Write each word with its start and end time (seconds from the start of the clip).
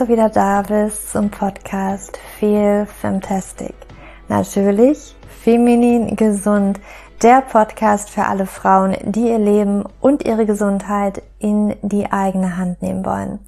Du 0.00 0.08
wieder 0.08 0.30
da 0.30 0.62
bist 0.62 1.12
zum 1.12 1.28
Podcast 1.28 2.18
Feel 2.38 2.86
Fantastic. 2.86 3.74
Natürlich 4.28 5.14
feminin 5.42 6.16
gesund, 6.16 6.80
der 7.20 7.42
Podcast 7.42 8.08
für 8.08 8.24
alle 8.24 8.46
Frauen, 8.46 8.96
die 9.02 9.28
ihr 9.28 9.38
Leben 9.38 9.84
und 10.00 10.24
ihre 10.24 10.46
Gesundheit 10.46 11.20
in 11.38 11.76
die 11.82 12.10
eigene 12.10 12.56
Hand 12.56 12.80
nehmen 12.80 13.04
wollen. 13.04 13.40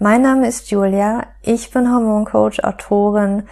Mein 0.00 0.22
Name 0.22 0.48
ist 0.48 0.72
Julia, 0.72 1.22
ich 1.40 1.70
bin 1.70 1.88
Hormoncoach, 1.88 2.64
Autorin 2.64 3.44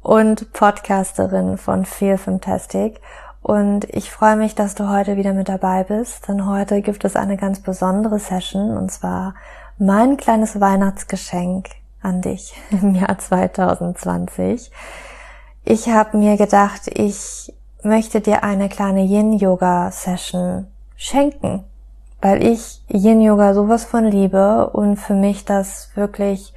und 0.00 0.54
Podcasterin 0.54 1.58
von 1.58 1.84
Feel 1.84 2.16
Fantastic 2.16 3.02
und 3.42 3.84
ich 3.84 4.10
freue 4.10 4.36
mich, 4.36 4.54
dass 4.54 4.74
du 4.74 4.88
heute 4.88 5.18
wieder 5.18 5.34
mit 5.34 5.50
dabei 5.50 5.84
bist, 5.84 6.26
denn 6.26 6.48
heute 6.48 6.80
gibt 6.80 7.04
es 7.04 7.16
eine 7.16 7.36
ganz 7.36 7.60
besondere 7.60 8.18
Session 8.18 8.78
und 8.78 8.90
zwar 8.90 9.34
mein 9.76 10.16
kleines 10.16 10.58
Weihnachtsgeschenk 10.58 11.68
an 12.02 12.20
dich 12.20 12.54
im 12.70 12.94
Jahr 12.94 13.18
2020. 13.18 14.70
Ich 15.64 15.88
habe 15.88 16.16
mir 16.16 16.36
gedacht, 16.36 16.82
ich 16.86 17.52
möchte 17.82 18.20
dir 18.20 18.42
eine 18.42 18.68
kleine 18.68 19.02
Yin-Yoga-Session 19.02 20.66
schenken, 20.96 21.64
weil 22.20 22.42
ich 22.42 22.82
Yin-Yoga 22.88 23.54
sowas 23.54 23.84
von 23.84 24.04
liebe 24.04 24.70
und 24.70 24.96
für 24.96 25.14
mich 25.14 25.44
das 25.44 25.90
wirklich 25.94 26.54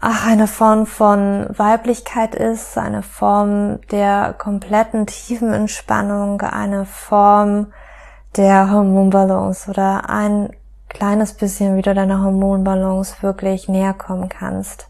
ach, 0.00 0.26
eine 0.26 0.46
Form 0.46 0.86
von 0.86 1.46
Weiblichkeit 1.50 2.34
ist, 2.34 2.76
eine 2.78 3.02
Form 3.02 3.80
der 3.90 4.34
kompletten 4.36 5.06
tiefen 5.06 5.52
Entspannung, 5.52 6.40
eine 6.40 6.86
Form 6.86 7.72
der 8.36 8.70
Hormonbalance 8.70 9.70
oder 9.70 10.08
ein 10.08 10.50
kleines 10.90 11.32
bisschen 11.32 11.76
wieder 11.76 11.94
deiner 11.94 12.22
Hormonbalance 12.22 13.22
wirklich 13.22 13.68
näher 13.68 13.94
kommen 13.94 14.28
kannst. 14.28 14.88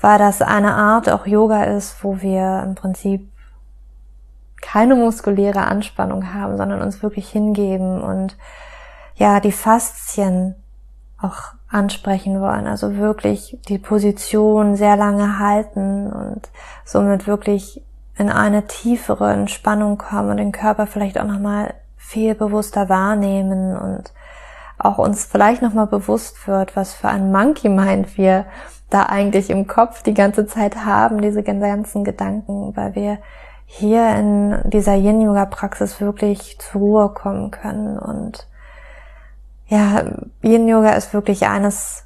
Weil 0.00 0.18
das 0.18 0.42
eine 0.42 0.74
Art 0.74 1.08
auch 1.10 1.26
Yoga 1.26 1.64
ist, 1.64 2.04
wo 2.04 2.20
wir 2.20 2.62
im 2.64 2.74
Prinzip 2.74 3.28
keine 4.60 4.94
muskuläre 4.94 5.62
Anspannung 5.62 6.32
haben, 6.32 6.56
sondern 6.56 6.82
uns 6.82 7.02
wirklich 7.02 7.28
hingeben 7.28 8.00
und 8.00 8.36
ja, 9.16 9.40
die 9.40 9.52
Faszien 9.52 10.54
auch 11.20 11.54
ansprechen 11.68 12.40
wollen. 12.40 12.66
Also 12.66 12.96
wirklich 12.96 13.58
die 13.68 13.78
Position 13.78 14.76
sehr 14.76 14.96
lange 14.96 15.38
halten 15.38 16.12
und 16.12 16.50
somit 16.84 17.26
wirklich 17.26 17.82
in 18.16 18.28
eine 18.28 18.66
tiefere 18.66 19.32
Entspannung 19.32 19.98
kommen 19.98 20.30
und 20.30 20.36
den 20.36 20.52
Körper 20.52 20.86
vielleicht 20.86 21.18
auch 21.18 21.26
nochmal 21.26 21.74
viel 21.96 22.34
bewusster 22.34 22.88
wahrnehmen 22.88 23.76
und 23.76 24.12
auch 24.84 24.98
uns 24.98 25.24
vielleicht 25.24 25.62
nochmal 25.62 25.86
bewusst 25.86 26.46
wird, 26.46 26.76
was 26.76 26.94
für 26.94 27.08
ein 27.08 27.32
Monkey 27.32 27.68
Mind 27.68 28.16
wir 28.16 28.44
da 28.90 29.04
eigentlich 29.04 29.50
im 29.50 29.66
Kopf 29.66 30.02
die 30.02 30.14
ganze 30.14 30.46
Zeit 30.46 30.84
haben, 30.84 31.20
diese 31.22 31.42
ganzen 31.42 32.04
Gedanken, 32.04 32.76
weil 32.76 32.94
wir 32.94 33.18
hier 33.66 34.14
in 34.16 34.58
dieser 34.64 34.94
Yin-Yoga-Praxis 34.94 36.00
wirklich 36.00 36.58
zur 36.58 36.80
Ruhe 36.80 37.08
kommen 37.08 37.50
können. 37.50 37.98
Und 37.98 38.46
ja, 39.68 40.02
Yin-Yoga 40.42 40.90
ist 40.90 41.14
wirklich 41.14 41.46
eines 41.46 42.04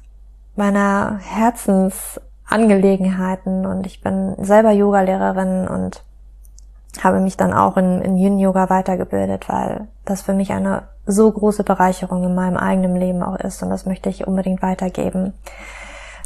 meiner 0.55 1.19
Herzensangelegenheiten 1.19 3.65
und 3.65 3.85
ich 3.85 4.01
bin 4.01 4.35
selber 4.39 4.71
Yoga-Lehrerin 4.71 5.67
und 5.67 6.01
habe 7.03 7.19
mich 7.19 7.37
dann 7.37 7.53
auch 7.53 7.77
in, 7.77 8.01
in 8.01 8.17
Yin-Yoga 8.17 8.69
weitergebildet, 8.69 9.49
weil 9.49 9.87
das 10.05 10.21
für 10.21 10.33
mich 10.33 10.51
eine 10.51 10.83
so 11.05 11.31
große 11.31 11.63
Bereicherung 11.63 12.23
in 12.23 12.35
meinem 12.35 12.57
eigenen 12.57 12.95
Leben 12.95 13.23
auch 13.23 13.37
ist 13.37 13.61
und 13.63 13.69
das 13.69 13.85
möchte 13.85 14.09
ich 14.09 14.27
unbedingt 14.27 14.61
weitergeben. 14.61 15.33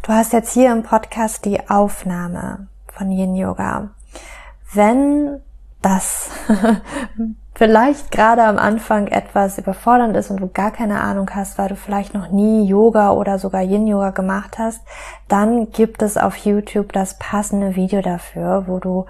Du 0.03 0.13
hast 0.13 0.34
jetzt 0.34 0.53
hier 0.53 0.72
im 0.72 0.84
Podcast 0.84 1.46
die 1.46 1.69
Aufnahme 1.69 2.68
von 2.88 3.12
Yin 3.12 3.35
Yoga. 3.35 3.90
Wenn 4.74 5.41
das 5.81 6.30
vielleicht 7.53 8.12
gerade 8.12 8.44
am 8.44 8.58
Anfang 8.58 9.08
etwas 9.08 9.58
überfordernd 9.58 10.16
ist 10.16 10.31
und 10.31 10.40
du 10.41 10.47
gar 10.47 10.72
keine 10.72 11.02
Ahnung 11.02 11.30
hast, 11.35 11.58
weil 11.58 11.69
du 11.69 11.75
vielleicht 11.75 12.14
noch 12.14 12.30
nie 12.30 12.66
Yoga 12.66 13.12
oder 13.12 13.38
sogar 13.38 13.62
Yin 13.62 13.88
Yoga 13.88 14.09
gemacht 14.12 14.58
hast, 14.58 14.81
dann 15.28 15.69
gibt 15.72 16.02
es 16.02 16.18
auf 16.18 16.35
YouTube 16.38 16.94
das 16.94 17.18
passende 17.19 17.75
Video 17.75 18.02
dafür, 18.02 18.64
wo 18.68 18.80
du 18.80 19.06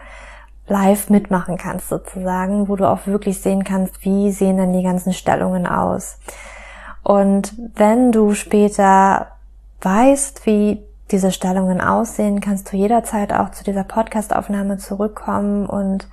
live 0.72 1.10
mitmachen 1.10 1.58
kannst 1.58 1.90
sozusagen, 1.90 2.70
wo 2.70 2.76
du 2.76 2.90
auch 2.90 3.06
wirklich 3.06 3.42
sehen 3.42 3.64
kannst, 3.64 4.04
wie 4.06 4.32
sehen 4.32 4.58
denn 4.58 4.74
die 4.74 4.84
ganzen 4.84 5.14
Stellungen 5.14 5.68
aus. 5.68 6.18
Und 7.04 7.54
wenn 7.76 8.12
du 8.12 8.34
später 8.34 9.28
weißt, 9.82 10.46
wie 10.46 10.82
diese 11.12 11.32
Stellungen 11.32 11.82
aussehen, 11.82 12.40
kannst 12.40 12.72
du 12.72 12.78
jederzeit 12.78 13.34
auch 13.34 13.52
zu 13.52 13.66
dieser 13.66 13.84
Podcastaufnahme 13.84 14.78
zurückkommen 14.78 15.66
und 15.66 16.08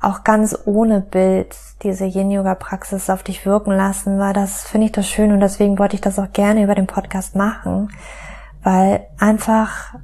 auch 0.00 0.24
ganz 0.24 0.58
ohne 0.64 1.00
Bild 1.00 1.56
diese 1.82 2.04
Yin-Yoga-Praxis 2.04 3.08
auf 3.10 3.22
dich 3.22 3.46
wirken 3.46 3.70
lassen, 3.70 4.18
weil 4.18 4.32
das 4.32 4.64
finde 4.64 4.86
ich 4.86 4.92
das 4.92 5.08
schön 5.08 5.32
und 5.32 5.40
deswegen 5.40 5.78
wollte 5.78 5.94
ich 5.94 6.00
das 6.00 6.18
auch 6.18 6.32
gerne 6.32 6.64
über 6.64 6.74
den 6.74 6.88
Podcast 6.88 7.36
machen, 7.36 7.90
weil 8.62 9.06
einfach 9.18 9.94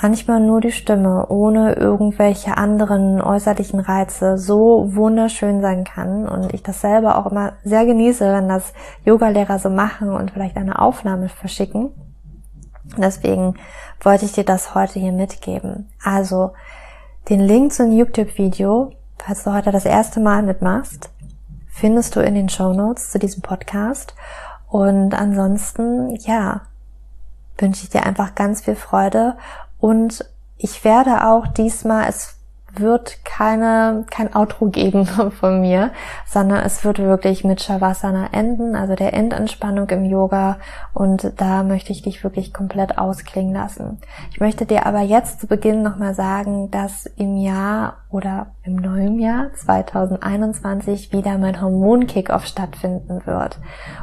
manchmal 0.00 0.40
nur 0.40 0.60
die 0.60 0.72
Stimme, 0.72 1.26
ohne 1.28 1.74
irgendwelche 1.74 2.56
anderen 2.56 3.20
äußerlichen 3.20 3.80
Reize, 3.80 4.38
so 4.38 4.94
wunderschön 4.94 5.60
sein 5.60 5.84
kann. 5.84 6.28
Und 6.28 6.54
ich 6.54 6.62
das 6.62 6.80
selber 6.80 7.18
auch 7.18 7.30
immer 7.30 7.52
sehr 7.64 7.84
genieße, 7.84 8.32
wenn 8.32 8.48
das 8.48 8.72
Yogalehrer 9.04 9.58
so 9.58 9.70
machen 9.70 10.10
und 10.10 10.30
vielleicht 10.30 10.56
eine 10.56 10.80
Aufnahme 10.80 11.28
verschicken. 11.28 11.90
Deswegen 12.96 13.54
wollte 14.00 14.24
ich 14.24 14.32
dir 14.32 14.44
das 14.44 14.74
heute 14.74 14.98
hier 14.98 15.12
mitgeben. 15.12 15.88
Also 16.02 16.52
den 17.28 17.40
Link 17.40 17.72
zum 17.72 17.92
YouTube-Video, 17.92 18.92
falls 19.18 19.44
du 19.44 19.52
heute 19.52 19.70
das 19.70 19.84
erste 19.84 20.20
Mal 20.20 20.42
mitmachst, 20.42 21.10
findest 21.68 22.16
du 22.16 22.20
in 22.20 22.34
den 22.34 22.48
Show 22.48 22.72
Notes 22.72 23.10
zu 23.10 23.18
diesem 23.18 23.42
Podcast. 23.42 24.14
Und 24.68 25.14
ansonsten, 25.14 26.16
ja, 26.16 26.62
wünsche 27.58 27.84
ich 27.84 27.90
dir 27.90 28.04
einfach 28.04 28.34
ganz 28.34 28.62
viel 28.62 28.74
Freude 28.74 29.36
und 29.82 30.24
ich 30.58 30.84
werde 30.84 31.26
auch 31.26 31.48
diesmal, 31.48 32.08
es 32.08 32.36
wird 32.74 33.24
keine, 33.24 34.04
kein 34.10 34.34
Outro 34.34 34.66
geben 34.66 35.06
von 35.40 35.60
mir, 35.60 35.90
sondern 36.26 36.64
es 36.64 36.84
wird 36.84 36.98
wirklich 36.98 37.44
mit 37.44 37.62
Shavasana 37.62 38.28
enden, 38.32 38.76
also 38.76 38.94
der 38.94 39.12
Endentspannung 39.12 39.88
im 39.90 40.04
Yoga 40.04 40.58
und 40.94 41.32
da 41.36 41.62
möchte 41.62 41.92
ich 41.92 42.02
dich 42.02 42.24
wirklich 42.24 42.52
komplett 42.52 42.98
ausklingen 42.98 43.54
lassen. 43.54 44.00
Ich 44.30 44.40
möchte 44.40 44.66
dir 44.66 44.86
aber 44.86 45.00
jetzt 45.00 45.40
zu 45.40 45.46
Beginn 45.46 45.82
nochmal 45.82 46.14
sagen, 46.14 46.70
dass 46.70 47.06
im 47.06 47.36
Jahr 47.36 47.98
oder 48.10 48.48
im 48.62 48.76
neuen 48.76 49.18
Jahr 49.18 49.52
2021 49.54 51.12
wieder 51.12 51.38
mein 51.38 51.60
Hormon-Kickoff 51.60 52.46
stattfinden 52.46 53.22
wird. 53.26 53.58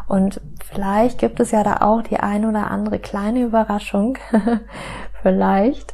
Und 0.08 0.42
vielleicht 0.66 1.20
gibt 1.20 1.40
es 1.40 1.52
ja 1.52 1.64
da 1.64 1.78
auch 1.82 2.02
die 2.02 2.20
ein 2.20 2.46
oder 2.46 2.72
andere 2.72 3.00
kleine 3.00 3.42
Überraschung 3.42 4.18
vielleicht, 5.22 5.94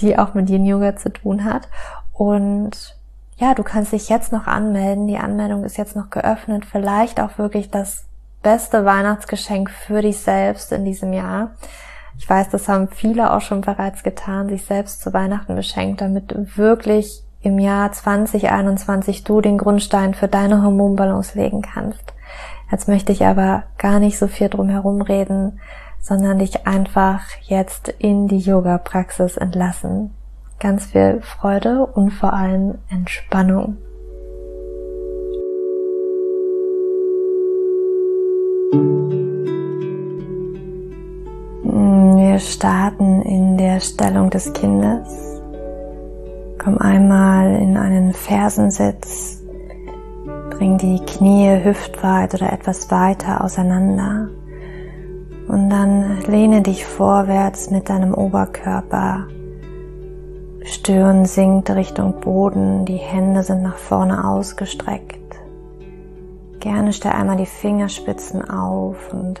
die 0.00 0.18
auch 0.18 0.34
mit 0.34 0.50
Yin 0.50 0.66
Yoga 0.66 0.96
zu 0.96 1.10
tun 1.10 1.44
hat. 1.44 1.68
Und 2.16 2.96
ja, 3.36 3.54
du 3.54 3.62
kannst 3.62 3.92
dich 3.92 4.08
jetzt 4.08 4.32
noch 4.32 4.46
anmelden. 4.46 5.06
Die 5.06 5.18
Anmeldung 5.18 5.64
ist 5.64 5.76
jetzt 5.76 5.96
noch 5.96 6.10
geöffnet. 6.10 6.64
Vielleicht 6.64 7.20
auch 7.20 7.36
wirklich 7.38 7.70
das 7.70 8.04
beste 8.42 8.84
Weihnachtsgeschenk 8.84 9.70
für 9.70 10.02
dich 10.02 10.18
selbst 10.18 10.72
in 10.72 10.84
diesem 10.84 11.12
Jahr. 11.12 11.50
Ich 12.18 12.28
weiß, 12.28 12.48
das 12.48 12.68
haben 12.68 12.88
viele 12.88 13.32
auch 13.34 13.42
schon 13.42 13.60
bereits 13.60 14.02
getan, 14.02 14.48
sich 14.48 14.64
selbst 14.64 15.02
zu 15.02 15.12
Weihnachten 15.12 15.54
beschenkt, 15.54 16.00
damit 16.00 16.34
wirklich 16.56 17.22
im 17.42 17.58
Jahr 17.58 17.92
2021 17.92 19.24
du 19.24 19.42
den 19.42 19.58
Grundstein 19.58 20.14
für 20.14 20.28
deine 20.28 20.62
Hormonbalance 20.62 21.38
legen 21.38 21.60
kannst. 21.60 22.14
Jetzt 22.70 22.88
möchte 22.88 23.12
ich 23.12 23.24
aber 23.24 23.64
gar 23.76 23.98
nicht 23.98 24.18
so 24.18 24.26
viel 24.26 24.48
drum 24.48 24.68
herum 24.68 25.02
reden, 25.02 25.60
sondern 26.00 26.38
dich 26.38 26.66
einfach 26.66 27.22
jetzt 27.42 27.88
in 27.98 28.28
die 28.28 28.38
Yoga-Praxis 28.38 29.36
entlassen. 29.36 30.14
Ganz 30.66 30.86
viel 30.86 31.20
Freude 31.22 31.86
und 31.86 32.10
vor 32.10 32.32
allem 32.32 32.78
Entspannung. 32.90 33.76
Wir 42.16 42.40
starten 42.40 43.22
in 43.22 43.56
der 43.56 43.78
Stellung 43.78 44.28
des 44.30 44.52
Kindes. 44.54 45.40
Komm 46.58 46.78
einmal 46.78 47.54
in 47.62 47.76
einen 47.76 48.12
Fersensitz. 48.12 49.44
Bring 50.50 50.78
die 50.78 50.98
Knie 51.06 51.62
hüftweit 51.62 52.34
oder 52.34 52.52
etwas 52.52 52.90
weiter 52.90 53.44
auseinander. 53.44 54.30
Und 55.46 55.70
dann 55.70 56.22
lehne 56.22 56.62
dich 56.62 56.84
vorwärts 56.84 57.70
mit 57.70 57.88
deinem 57.88 58.12
Oberkörper. 58.12 59.28
Stirn 60.66 61.26
sinkt 61.26 61.70
Richtung 61.70 62.20
Boden, 62.20 62.84
die 62.86 62.96
Hände 62.96 63.44
sind 63.44 63.62
nach 63.62 63.76
vorne 63.76 64.28
ausgestreckt. 64.28 65.36
Gerne 66.58 66.92
stell 66.92 67.12
einmal 67.12 67.36
die 67.36 67.46
Fingerspitzen 67.46 68.50
auf 68.50 68.96
und 69.12 69.40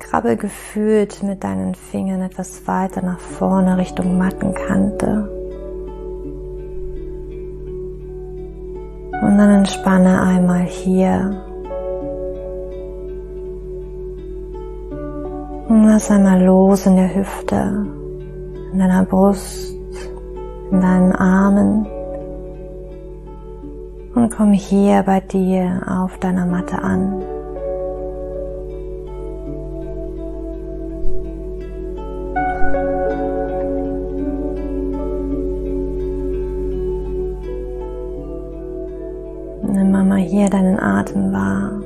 krabbel 0.00 0.36
gefühlt 0.36 1.22
mit 1.22 1.44
deinen 1.44 1.76
Fingern 1.76 2.22
etwas 2.22 2.66
weiter 2.66 3.00
nach 3.00 3.20
vorne 3.20 3.76
Richtung 3.76 4.18
Mattenkante. 4.18 5.30
Und 9.22 9.38
dann 9.38 9.50
entspanne 9.50 10.20
einmal 10.20 10.62
hier. 10.62 11.44
Und 15.68 15.84
lass 15.84 16.10
einmal 16.10 16.42
los 16.42 16.86
in 16.86 16.96
der 16.96 17.14
Hüfte, 17.14 17.86
in 18.72 18.78
deiner 18.80 19.04
Brust, 19.04 19.79
in 20.70 20.80
deinen 20.80 21.12
Armen. 21.12 21.86
Und 24.14 24.30
komm 24.30 24.52
hier 24.52 25.02
bei 25.04 25.20
dir 25.20 25.82
auf 25.86 26.18
deiner 26.18 26.46
Matte 26.46 26.82
an. 26.82 27.22
hier 40.30 40.48
deinen 40.48 40.78
Atem 40.78 41.32
wahr, 41.32 41.82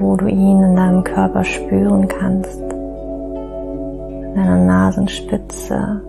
wo 0.00 0.16
du 0.16 0.26
ihn 0.26 0.62
in 0.62 0.74
deinem 0.74 1.04
Körper 1.04 1.44
spüren 1.44 2.08
kannst, 2.08 2.60
in 2.60 4.34
deiner 4.34 4.58
Nasenspitze, 4.58 6.02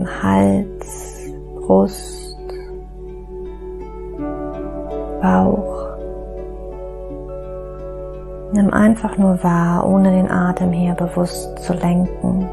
deinem 0.00 0.22
Hals, 0.22 1.32
Brust, 1.56 2.36
Bauch. 5.22 5.98
Nimm 8.52 8.72
einfach 8.72 9.16
nur 9.16 9.42
wahr, 9.42 9.86
ohne 9.86 10.10
den 10.10 10.30
Atem 10.30 10.72
hier 10.72 10.94
bewusst 10.94 11.58
zu 11.60 11.74
lenken. 11.74 12.48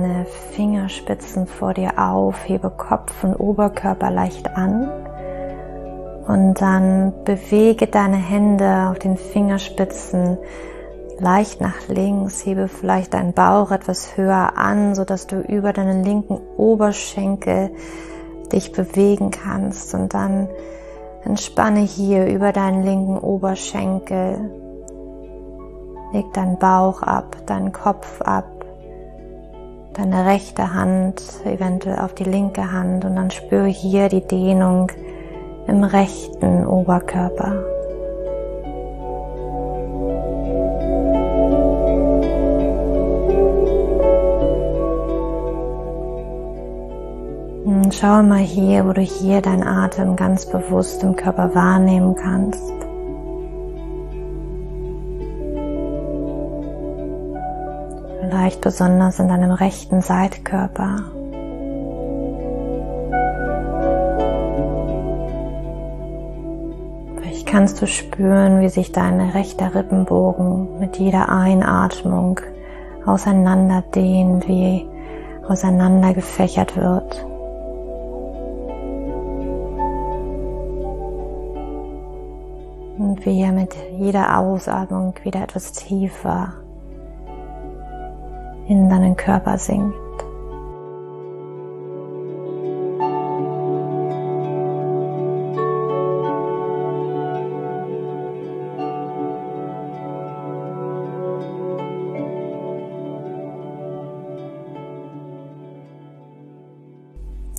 Deine 0.00 0.26
Fingerspitzen 0.52 1.46
vor 1.46 1.74
dir 1.74 1.98
auf, 1.98 2.48
hebe 2.48 2.70
Kopf 2.70 3.24
und 3.24 3.34
Oberkörper 3.34 4.10
leicht 4.10 4.56
an. 4.56 4.88
Und 6.26 6.60
dann 6.60 7.12
bewege 7.24 7.86
deine 7.86 8.16
Hände 8.16 8.88
auf 8.90 8.98
den 8.98 9.16
Fingerspitzen 9.16 10.38
leicht 11.18 11.60
nach 11.60 11.88
links, 11.88 12.44
hebe 12.44 12.68
vielleicht 12.68 13.14
deinen 13.14 13.32
Bauch 13.32 13.72
etwas 13.72 14.16
höher 14.16 14.56
an, 14.56 14.94
so 14.94 15.04
dass 15.04 15.26
du 15.26 15.40
über 15.40 15.72
deinen 15.72 16.04
linken 16.04 16.38
Oberschenkel 16.56 17.70
dich 18.52 18.72
bewegen 18.72 19.30
kannst. 19.30 19.94
Und 19.94 20.14
dann 20.14 20.48
entspanne 21.24 21.80
hier 21.80 22.26
über 22.26 22.52
deinen 22.52 22.84
linken 22.84 23.18
Oberschenkel. 23.18 24.50
Leg 26.12 26.32
deinen 26.34 26.58
Bauch 26.58 27.02
ab, 27.02 27.36
deinen 27.46 27.72
Kopf 27.72 28.22
ab 28.22 28.57
deine 29.94 30.26
rechte 30.26 30.74
Hand 30.74 31.22
eventuell 31.44 31.98
auf 31.98 32.14
die 32.14 32.24
linke 32.24 32.72
Hand 32.72 33.04
und 33.04 33.16
dann 33.16 33.30
spüre 33.30 33.66
hier 33.66 34.08
die 34.08 34.26
Dehnung 34.26 34.90
im 35.66 35.84
rechten 35.84 36.66
Oberkörper. 36.66 37.64
Und 47.64 47.94
schau 47.94 48.22
mal 48.22 48.38
hier, 48.38 48.86
wo 48.86 48.92
du 48.92 49.00
hier 49.00 49.42
deinen 49.42 49.66
Atem 49.66 50.16
ganz 50.16 50.46
bewusst 50.46 51.02
im 51.02 51.16
Körper 51.16 51.54
wahrnehmen 51.54 52.14
kannst. 52.14 52.87
Vielleicht 58.48 58.62
besonders 58.62 59.18
in 59.18 59.28
deinem 59.28 59.50
rechten 59.50 60.00
Seitkörper. 60.00 61.02
Vielleicht 67.16 67.46
kannst 67.46 67.82
du 67.82 67.86
spüren, 67.86 68.62
wie 68.62 68.70
sich 68.70 68.90
dein 68.90 69.20
rechter 69.20 69.74
Rippenbogen 69.74 70.78
mit 70.80 70.96
jeder 70.96 71.28
Einatmung 71.28 72.40
auseinander 73.04 73.84
dehnt, 73.94 74.48
wie 74.48 74.88
auseinander 75.46 76.14
gefächert 76.14 76.74
wird. 76.74 77.26
Und 82.96 83.26
wie 83.26 83.42
er 83.42 83.52
mit 83.52 83.76
jeder 83.98 84.38
Ausatmung 84.38 85.12
wieder 85.22 85.42
etwas 85.42 85.72
tiefer 85.72 86.54
in 88.68 88.88
deinen 88.88 89.16
Körper 89.16 89.56
sinkt. 89.56 89.96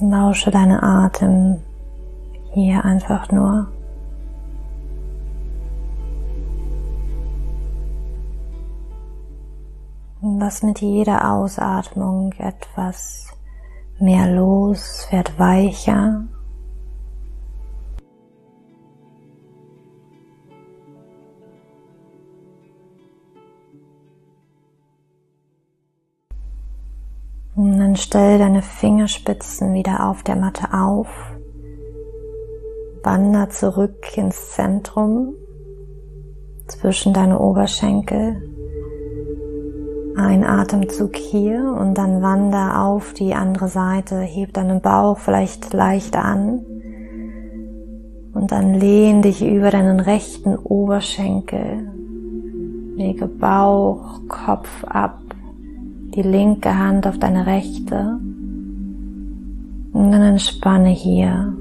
Lausche 0.02 0.52
deinen 0.52 0.82
Atem 0.82 1.58
hier 2.52 2.86
einfach 2.86 3.32
nur. 3.32 3.68
Lass 10.50 10.64
mit 10.64 10.82
jeder 10.82 11.32
Ausatmung 11.32 12.34
etwas 12.40 13.28
mehr 14.00 14.26
los, 14.26 15.06
wird 15.12 15.38
weicher. 15.38 16.24
Und 27.56 27.78
dann 27.78 27.96
stell 27.96 28.40
deine 28.40 28.64
Fingerspitzen 28.64 29.76
wieder 29.76 30.10
auf 30.10 30.24
der 30.24 30.36
Matte 30.36 30.74
auf. 30.74 31.10
Wander 33.04 33.52
zurück 33.52 34.18
ins 34.18 34.54
Zentrum 34.54 35.36
zwischen 36.66 37.14
deine 37.14 37.38
Oberschenkel. 37.38 38.58
Ein 40.21 40.44
Atemzug 40.44 41.16
hier 41.16 41.78
und 41.80 41.97
dann 41.97 42.21
wander 42.21 42.83
auf 42.83 43.14
die 43.14 43.35
andere 43.35 43.69
Seite, 43.69 44.18
heb 44.19 44.52
deinen 44.52 44.81
Bauch 44.81 45.18
vielleicht 45.18 45.71
leicht 45.71 46.18
an 46.18 46.59
und 48.33 48.52
dann 48.52 48.73
lehn 48.73 49.21
dich 49.21 49.42
über 49.42 49.71
deinen 49.71 50.02
rechten 50.02 50.57
Oberschenkel. 50.57 51.90
Lege 52.97 53.28
Bauch, 53.28 54.19
Kopf 54.28 54.83
ab, 54.83 55.21
die 56.14 56.21
linke 56.23 56.78
Hand 56.78 57.07
auf 57.07 57.18
deine 57.18 57.45
rechte 57.45 58.19
und 59.94 60.11
dann 60.11 60.21
entspanne 60.21 60.90
hier. 60.90 61.54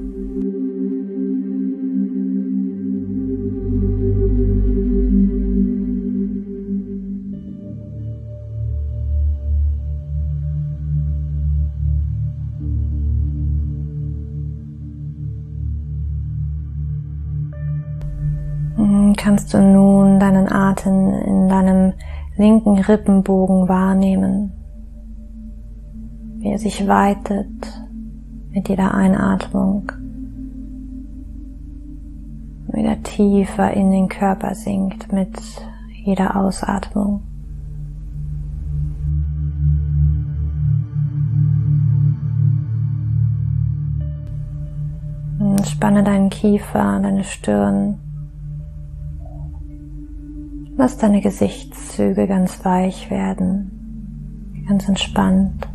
Kannst 19.48 19.54
du 19.54 19.62
nun 19.62 20.20
deinen 20.20 20.52
Atem 20.52 21.14
in 21.24 21.48
deinem 21.48 21.94
linken 22.36 22.78
Rippenbogen 22.80 23.66
wahrnehmen, 23.66 24.52
wie 26.36 26.50
er 26.50 26.58
sich 26.58 26.86
weitet 26.86 27.48
mit 28.50 28.68
jeder 28.68 28.92
Einatmung, 28.92 29.90
wieder 32.72 33.02
tiefer 33.02 33.72
in 33.72 33.90
den 33.90 34.08
Körper 34.08 34.54
sinkt 34.54 35.12
mit 35.12 35.38
jeder 36.04 36.36
Ausatmung. 36.36 37.22
Spanne 45.64 46.02
deinen 46.02 46.28
Kiefer, 46.28 47.00
deine 47.00 47.24
Stirn 47.24 47.98
Lass 50.80 50.96
deine 50.96 51.20
Gesichtszüge 51.20 52.28
ganz 52.28 52.64
weich 52.64 53.10
werden, 53.10 54.62
ganz 54.68 54.88
entspannt. 54.88 55.66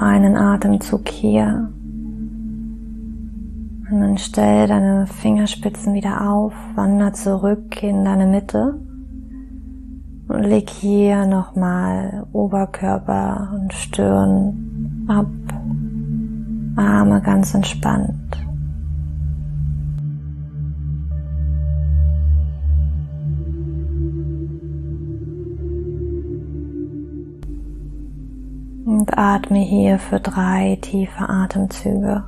einen 0.00 0.36
Atemzug 0.36 1.08
hier. 1.08 1.72
Stell 4.18 4.66
deine 4.66 5.06
Fingerspitzen 5.06 5.94
wieder 5.94 6.28
auf, 6.28 6.52
wander 6.74 7.12
zurück 7.12 7.80
in 7.84 8.04
deine 8.04 8.26
Mitte 8.26 8.80
und 10.26 10.42
leg 10.42 10.68
hier 10.68 11.24
nochmal 11.24 12.26
Oberkörper 12.32 13.52
und 13.54 13.72
Stirn 13.72 15.06
ab, 15.06 15.28
Arme 16.76 17.22
ganz 17.22 17.54
entspannt. 17.54 18.36
Und 28.84 29.16
atme 29.16 29.60
hier 29.60 30.00
für 30.00 30.18
drei 30.18 30.76
tiefe 30.80 31.28
Atemzüge. 31.28 32.24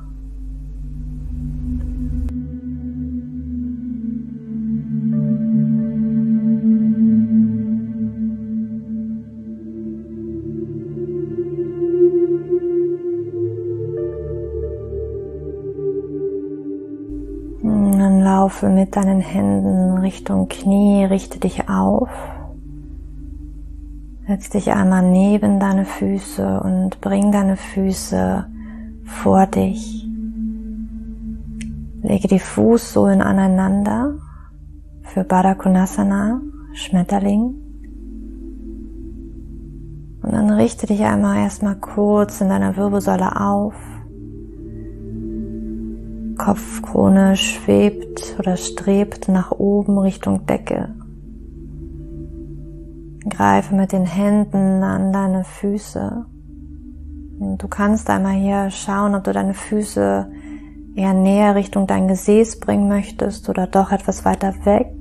Laufe 18.23 18.69
mit 18.69 18.95
deinen 18.95 19.19
Händen 19.19 19.97
Richtung 19.97 20.47
Knie, 20.47 21.05
richte 21.05 21.39
dich 21.39 21.69
auf. 21.69 22.09
Setz 24.27 24.49
dich 24.49 24.71
einmal 24.71 25.03
neben 25.03 25.59
deine 25.59 25.85
Füße 25.85 26.61
und 26.61 27.01
bring 27.01 27.31
deine 27.31 27.57
Füße 27.57 28.45
vor 29.03 29.45
dich. 29.47 30.07
Lege 32.01 32.27
die 32.27 32.39
Fußsohlen 32.39 33.21
aneinander 33.21 34.15
für 35.03 35.23
Baddha 35.23 35.55
Konasana, 35.55 36.41
Schmetterling. 36.73 37.55
Und 40.23 40.31
dann 40.31 40.49
richte 40.51 40.87
dich 40.87 41.03
einmal 41.03 41.37
erstmal 41.37 41.75
kurz 41.75 42.41
in 42.41 42.49
deiner 42.49 42.77
Wirbelsäule 42.77 43.39
auf. 43.39 43.90
Kopfkrone 46.43 47.35
schwebt 47.35 48.35
oder 48.39 48.57
strebt 48.57 49.27
nach 49.27 49.51
oben 49.51 49.99
Richtung 49.99 50.47
Decke. 50.47 50.89
Greife 53.29 53.75
mit 53.75 53.91
den 53.91 54.07
Händen 54.07 54.81
an 54.81 55.13
deine 55.13 55.43
Füße. 55.43 56.25
Und 57.39 57.61
du 57.61 57.67
kannst 57.67 58.09
einmal 58.09 58.33
hier 58.33 58.71
schauen, 58.71 59.13
ob 59.13 59.23
du 59.23 59.33
deine 59.33 59.53
Füße 59.53 60.31
eher 60.95 61.13
näher 61.13 61.53
Richtung 61.53 61.85
dein 61.85 62.07
Gesäß 62.07 62.59
bringen 62.59 62.87
möchtest 62.87 63.47
oder 63.47 63.67
doch 63.67 63.91
etwas 63.91 64.25
weiter 64.25 64.55
weg. 64.65 64.91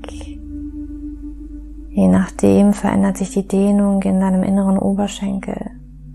Je 1.88 2.08
nachdem 2.08 2.74
verändert 2.74 3.16
sich 3.16 3.30
die 3.30 3.48
Dehnung 3.48 4.02
in 4.02 4.20
deinem 4.20 4.42
inneren 4.42 4.76
Oberschenkel, 4.76 5.70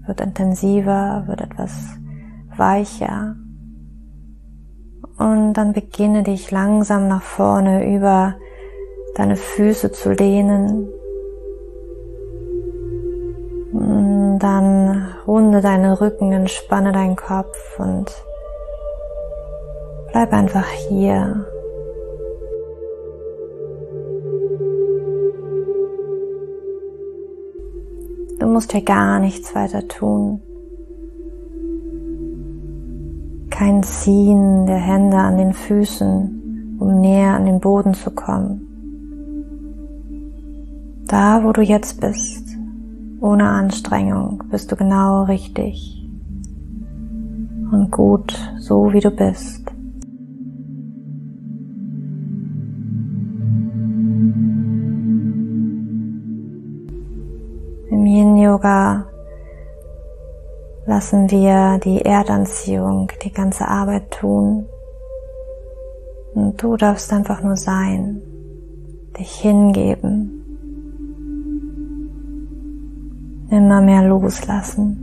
wird 0.06 0.22
intensiver, 0.22 1.24
wird 1.26 1.42
etwas 1.42 1.98
weicher. 2.56 3.38
Und 5.18 5.54
dann 5.54 5.74
beginne 5.74 6.24
dich 6.24 6.52
langsam 6.52 7.08
nach 7.08 7.22
vorne 7.22 7.96
über 7.96 8.36
deine 9.16 9.38
Füße 9.38 9.92
zu 9.92 10.12
lehnen, 10.12 10.90
dann 14.40 15.08
runde 15.26 15.62
deinen 15.62 15.94
Rücken, 15.94 16.32
entspanne 16.32 16.92
deinen 16.92 17.16
Kopf 17.16 17.80
und 17.80 18.12
bleib 20.12 20.32
einfach 20.34 20.68
hier. 20.68 21.46
Du 28.40 28.48
musst 28.48 28.72
hier 28.72 28.84
gar 28.84 29.20
nichts 29.20 29.56
weiter 29.56 29.88
tun. 29.88 30.42
Kein 33.58 33.84
Ziehen 33.84 34.66
der 34.66 34.76
Hände 34.76 35.16
an 35.16 35.38
den 35.38 35.54
Füßen, 35.54 36.78
um 36.78 37.00
näher 37.00 37.36
an 37.36 37.46
den 37.46 37.62
Boden 37.62 37.94
zu 37.94 38.12
kommen. 38.12 38.68
Da, 41.08 41.42
wo 41.42 41.54
du 41.54 41.62
jetzt 41.62 42.02
bist, 42.02 42.50
ohne 43.22 43.48
Anstrengung 43.48 44.44
bist 44.52 44.74
du 44.74 44.76
genau 44.76 45.24
richtig 45.24 46.06
und 47.72 47.92
gut, 47.92 48.38
so 48.60 48.92
wie 48.92 49.00
du 49.00 49.10
bist. 49.10 49.72
Im 57.90 58.06
Yin 58.06 58.36
Yoga 58.36 59.06
lassen 60.86 61.30
wir 61.32 61.80
die 61.84 62.02
Erdanziehung, 62.02 63.12
die 63.24 63.32
ganze 63.32 63.68
Arbeit 63.68 64.12
tun. 64.12 64.66
Und 66.34 66.62
du 66.62 66.78
darfst 66.78 67.12
einfach 67.14 67.42
nur 67.42 67.56
sein, 67.56 68.22
dich 69.18 69.32
hingeben 69.40 70.36
immer 73.50 73.82
mehr 73.82 74.08
loslassen. 74.08 75.02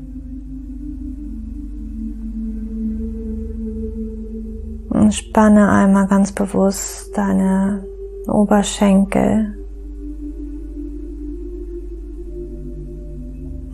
Und 4.90 5.14
spanne 5.14 5.70
einmal 5.70 6.06
ganz 6.06 6.32
bewusst 6.32 7.16
deine 7.16 7.84
Oberschenkel, 8.28 9.54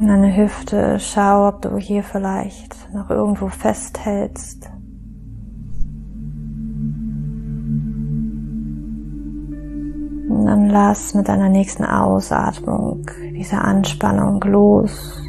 deine 0.08 0.36
Hüfte. 0.36 0.98
Schau, 0.98 1.48
ob 1.48 1.62
du 1.62 1.76
hier 1.76 2.02
vielleicht 2.02 2.92
noch 2.92 3.10
irgendwo 3.10 3.48
festhältst. 3.48 4.70
Und 10.28 10.46
dann 10.46 10.68
lass 10.70 11.14
mit 11.14 11.28
deiner 11.28 11.48
nächsten 11.48 11.84
Ausatmung 11.84 13.06
diese 13.34 13.58
Anspannung 13.58 14.40
los. 14.42 15.27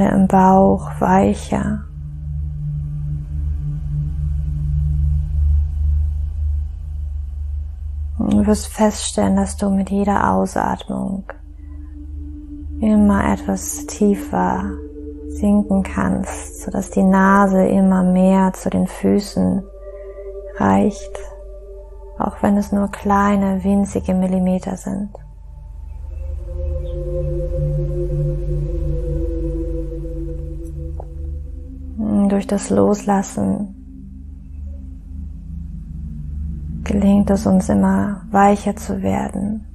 Werde 0.00 0.14
im 0.14 0.28
Bauch 0.28 0.88
weicher. 0.98 1.84
Du 8.18 8.46
wirst 8.46 8.68
feststellen, 8.68 9.36
dass 9.36 9.58
du 9.58 9.68
mit 9.68 9.90
jeder 9.90 10.32
Ausatmung 10.32 11.24
immer 12.80 13.30
etwas 13.30 13.86
tiefer 13.86 14.70
sinken 15.28 15.82
kannst, 15.82 16.62
sodass 16.62 16.90
die 16.90 17.02
Nase 17.02 17.66
immer 17.66 18.02
mehr 18.02 18.54
zu 18.54 18.70
den 18.70 18.86
Füßen 18.86 19.62
reicht, 20.56 21.18
auch 22.18 22.42
wenn 22.42 22.56
es 22.56 22.72
nur 22.72 22.90
kleine, 22.90 23.62
winzige 23.64 24.14
Millimeter 24.14 24.76
sind. 24.76 25.10
Durch 32.40 32.46
das 32.46 32.70
Loslassen 32.70 33.74
gelingt 36.84 37.28
es 37.28 37.44
uns 37.44 37.68
immer 37.68 38.22
weicher 38.30 38.74
zu 38.74 39.02
werden, 39.02 39.66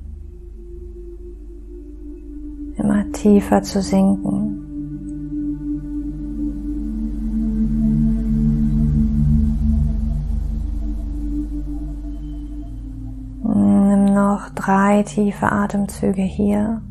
immer 2.75 3.11
tiefer 3.11 3.61
zu 3.61 3.83
sinken. 3.83 4.63
noch 14.15 14.49
drei 14.55 15.03
tiefe 15.03 15.51
Atemzüge 15.51 16.23
hier. 16.23 16.81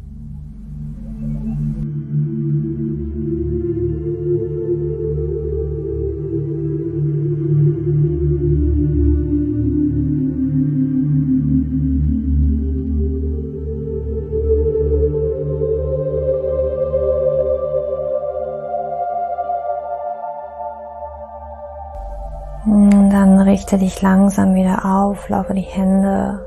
Richte 23.64 23.78
dich 23.78 24.02
langsam 24.02 24.54
wieder 24.54 24.85
auf, 24.85 25.30
laufe 25.30 25.54
die 25.54 25.62
Hände 25.62 26.47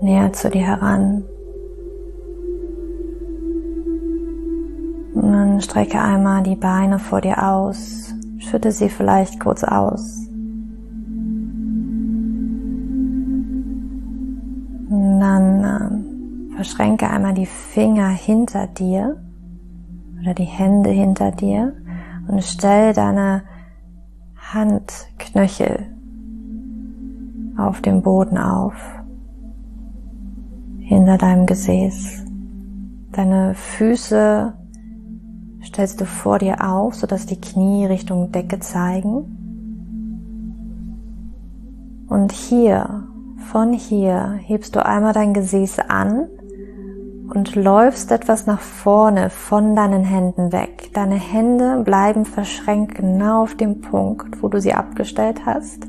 näher 0.00 0.32
zu 0.32 0.50
dir 0.50 0.66
heran. 0.66 1.22
Und 5.14 5.30
dann 5.30 5.60
strecke 5.60 6.00
einmal 6.00 6.42
die 6.42 6.56
Beine 6.56 6.98
vor 6.98 7.20
dir 7.20 7.40
aus, 7.40 8.12
schütte 8.38 8.72
sie 8.72 8.88
vielleicht 8.88 9.38
kurz 9.38 9.62
aus. 9.62 10.26
Und 14.90 15.20
dann 15.20 15.62
äh, 15.62 16.56
verschränke 16.56 17.08
einmal 17.08 17.34
die 17.34 17.46
Finger 17.46 18.08
hinter 18.08 18.66
dir 18.66 19.22
oder 20.20 20.34
die 20.34 20.42
Hände 20.42 20.90
hinter 20.90 21.30
dir 21.30 21.74
und 22.26 22.42
stell 22.42 22.92
deine 22.92 23.44
Handknöchel 24.52 25.93
auf 27.66 27.80
dem 27.80 28.02
Boden 28.02 28.38
auf, 28.38 28.74
hinter 30.80 31.18
deinem 31.18 31.46
Gesäß. 31.46 32.24
Deine 33.12 33.54
Füße 33.54 34.54
stellst 35.62 36.00
du 36.00 36.04
vor 36.04 36.38
dir 36.38 36.68
auf, 36.68 36.94
sodass 36.94 37.26
die 37.26 37.40
Knie 37.40 37.86
Richtung 37.86 38.32
Decke 38.32 38.58
zeigen. 38.60 39.24
Und 42.08 42.32
hier, 42.32 43.04
von 43.50 43.72
hier, 43.72 44.34
hebst 44.40 44.76
du 44.76 44.84
einmal 44.84 45.12
dein 45.12 45.32
Gesäß 45.32 45.78
an 45.88 46.26
und 47.32 47.54
läufst 47.54 48.12
etwas 48.12 48.46
nach 48.46 48.60
vorne 48.60 49.30
von 49.30 49.74
deinen 49.74 50.04
Händen 50.04 50.52
weg. 50.52 50.90
Deine 50.92 51.16
Hände 51.16 51.82
bleiben 51.82 52.24
verschränkt 52.24 52.96
genau 52.96 53.42
auf 53.42 53.54
dem 53.54 53.80
Punkt, 53.80 54.42
wo 54.42 54.48
du 54.48 54.60
sie 54.60 54.74
abgestellt 54.74 55.46
hast 55.46 55.88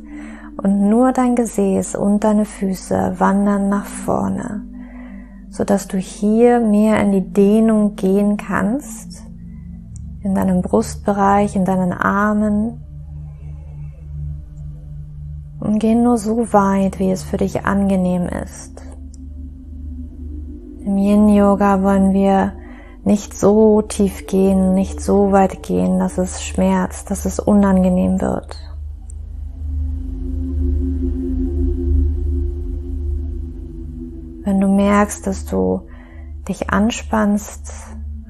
und 0.57 0.89
nur 0.89 1.11
dein 1.11 1.35
Gesäß 1.35 1.95
und 1.95 2.23
deine 2.23 2.45
Füße 2.45 3.15
wandern 3.19 3.69
nach 3.69 3.85
vorne, 3.85 4.63
so 5.49 5.63
dass 5.63 5.87
du 5.87 5.97
hier 5.97 6.59
mehr 6.59 6.99
in 7.01 7.11
die 7.11 7.33
Dehnung 7.33 7.95
gehen 7.95 8.37
kannst, 8.37 9.23
in 10.21 10.33
deinem 10.33 10.61
Brustbereich, 10.61 11.55
in 11.55 11.65
deinen 11.65 11.93
Armen. 11.93 12.81
Und 15.59 15.79
geh 15.79 15.95
nur 15.95 16.17
so 16.17 16.51
weit, 16.53 16.99
wie 16.99 17.11
es 17.11 17.23
für 17.23 17.37
dich 17.37 17.65
angenehm 17.65 18.27
ist. 18.27 18.81
Im 20.85 20.97
Yin-Yoga 20.97 21.81
wollen 21.81 22.13
wir 22.13 22.53
nicht 23.03 23.35
so 23.37 23.81
tief 23.81 24.25
gehen, 24.27 24.73
nicht 24.73 24.99
so 24.99 25.31
weit 25.31 25.63
gehen, 25.63 25.99
dass 25.99 26.17
es 26.17 26.43
schmerzt, 26.43 27.11
dass 27.11 27.25
es 27.25 27.39
unangenehm 27.39 28.19
wird. 28.19 28.57
Wenn 34.45 34.61
du 34.61 34.67
merkst, 34.67 35.25
dass 35.25 35.45
du 35.45 35.87
dich 36.47 36.69
anspannst 36.69 37.73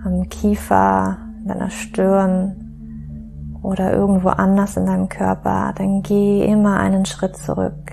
am 0.05 0.29
Kiefer, 0.29 1.17
in 1.41 1.49
deiner 1.49 1.69
Stirn 1.69 3.59
oder 3.61 3.91
irgendwo 3.91 4.29
anders 4.29 4.77
in 4.77 4.85
deinem 4.85 5.09
Körper, 5.09 5.73
dann 5.77 6.03
geh 6.03 6.45
immer 6.45 6.79
einen 6.79 7.05
Schritt 7.05 7.35
zurück. 7.35 7.91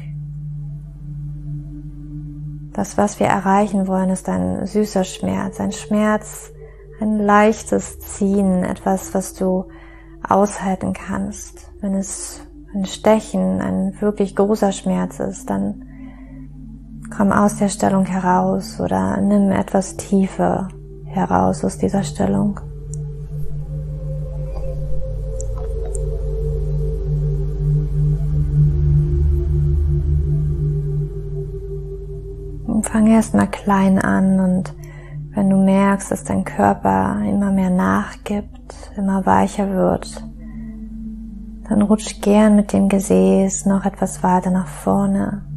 Das, 2.73 2.97
was 2.97 3.19
wir 3.19 3.27
erreichen 3.27 3.89
wollen, 3.89 4.11
ist 4.11 4.29
ein 4.29 4.67
süßer 4.67 5.03
Schmerz, 5.03 5.59
ein 5.59 5.73
Schmerz, 5.73 6.53
ein 7.01 7.19
leichtes 7.19 7.99
Ziehen, 7.99 8.63
etwas, 8.63 9.15
was 9.15 9.35
du 9.35 9.65
aushalten 10.27 10.93
kannst. 10.93 11.73
Wenn 11.81 11.95
es 11.95 12.41
ein 12.73 12.87
Stechen 12.87 13.61
ein 13.61 14.01
wirklich 14.01 14.37
großer 14.37 14.71
Schmerz 14.71 15.19
ist, 15.19 15.51
dann 15.51 15.89
Komm 17.14 17.31
aus 17.31 17.57
der 17.57 17.68
Stellung 17.68 18.07
heraus 18.07 18.81
oder 18.81 19.20
nimm 19.20 19.51
etwas 19.51 19.96
tiefer 19.96 20.68
heraus 21.05 21.62
aus 21.62 21.77
dieser 21.77 22.05
Stellung. 22.05 22.59
Und 32.66 32.87
fang 32.87 33.07
erstmal 33.07 33.48
klein 33.48 33.98
an 33.98 34.40
und 34.40 34.75
wenn 35.35 35.51
du 35.51 35.57
merkst, 35.57 36.11
dass 36.11 36.25
dein 36.25 36.44
Körper 36.44 37.20
immer 37.29 37.53
mehr 37.53 37.70
nachgibt, 37.70 38.90
immer 38.96 39.27
weicher 39.27 39.70
wird, 39.70 40.25
dann 41.68 41.83
rutsch 41.83 42.22
gern 42.22 42.57
mit 42.57 42.72
dem 42.72 42.88
Gesäß 42.88 43.66
noch 43.66 43.85
etwas 43.85 44.22
weiter 44.22 44.51
nach 44.51 44.66
vorne 44.66 45.52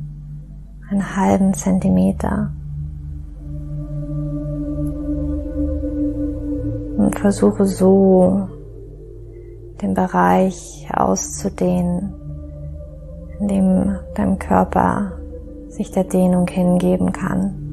einen 0.90 1.16
halben 1.16 1.54
Zentimeter. 1.54 2.52
Und 6.98 7.20
versuche 7.20 7.66
so 7.66 8.48
den 9.82 9.94
Bereich 9.94 10.88
auszudehnen, 10.94 12.14
in 13.40 13.48
dem 13.48 13.96
dein 14.16 14.40
Körper 14.40 15.14
sich 15.70 15.92
der 15.92 16.06
Dehnung 16.06 16.48
hingeben 16.48 17.12
kann. 17.12 17.65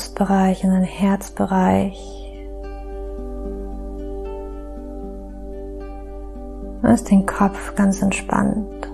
Brustbereich, 0.00 0.64
in 0.64 0.70
deinen 0.70 0.84
Herzbereich. 0.84 1.98
Lass 6.80 7.04
den 7.04 7.26
Kopf 7.26 7.74
ganz 7.74 8.00
entspannt. 8.00 8.88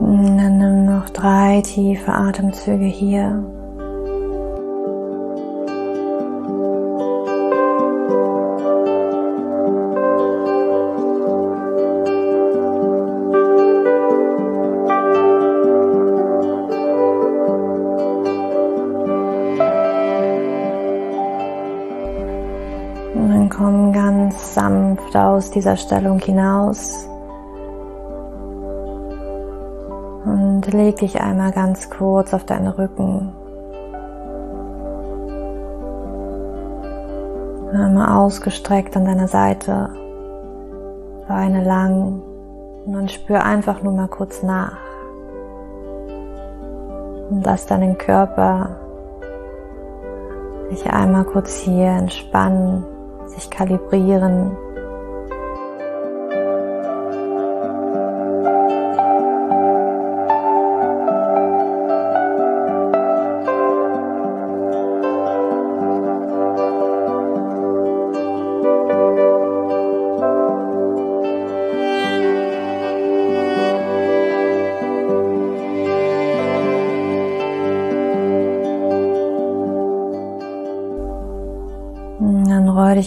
dann 0.00 0.58
nimm 0.58 0.84
noch 0.86 1.10
drei 1.10 1.60
tiefe 1.62 2.12
Atemzüge 2.12 2.84
hier. 2.84 3.57
Aus 25.18 25.50
dieser 25.50 25.76
Stellung 25.76 26.18
hinaus 26.20 27.08
und 30.24 30.72
leg 30.72 30.96
dich 30.96 31.20
einmal 31.20 31.52
ganz 31.52 31.90
kurz 31.90 32.32
auf 32.34 32.44
deinen 32.44 32.68
Rücken. 32.68 33.32
Einmal 37.72 38.16
ausgestreckt 38.16 38.96
an 38.96 39.04
deiner 39.04 39.28
Seite, 39.28 39.90
Beine 41.28 41.62
lang 41.62 42.22
und 42.86 43.10
spür 43.10 43.44
einfach 43.44 43.82
nur 43.82 43.92
mal 43.92 44.08
kurz 44.08 44.42
nach. 44.42 44.78
Und 47.30 47.42
lass 47.44 47.66
deinen 47.66 47.98
Körper 47.98 48.70
sich 50.70 50.86
einmal 50.90 51.24
kurz 51.24 51.56
hier 51.56 51.88
entspannen, 51.88 52.84
sich 53.26 53.50
kalibrieren. 53.50 54.56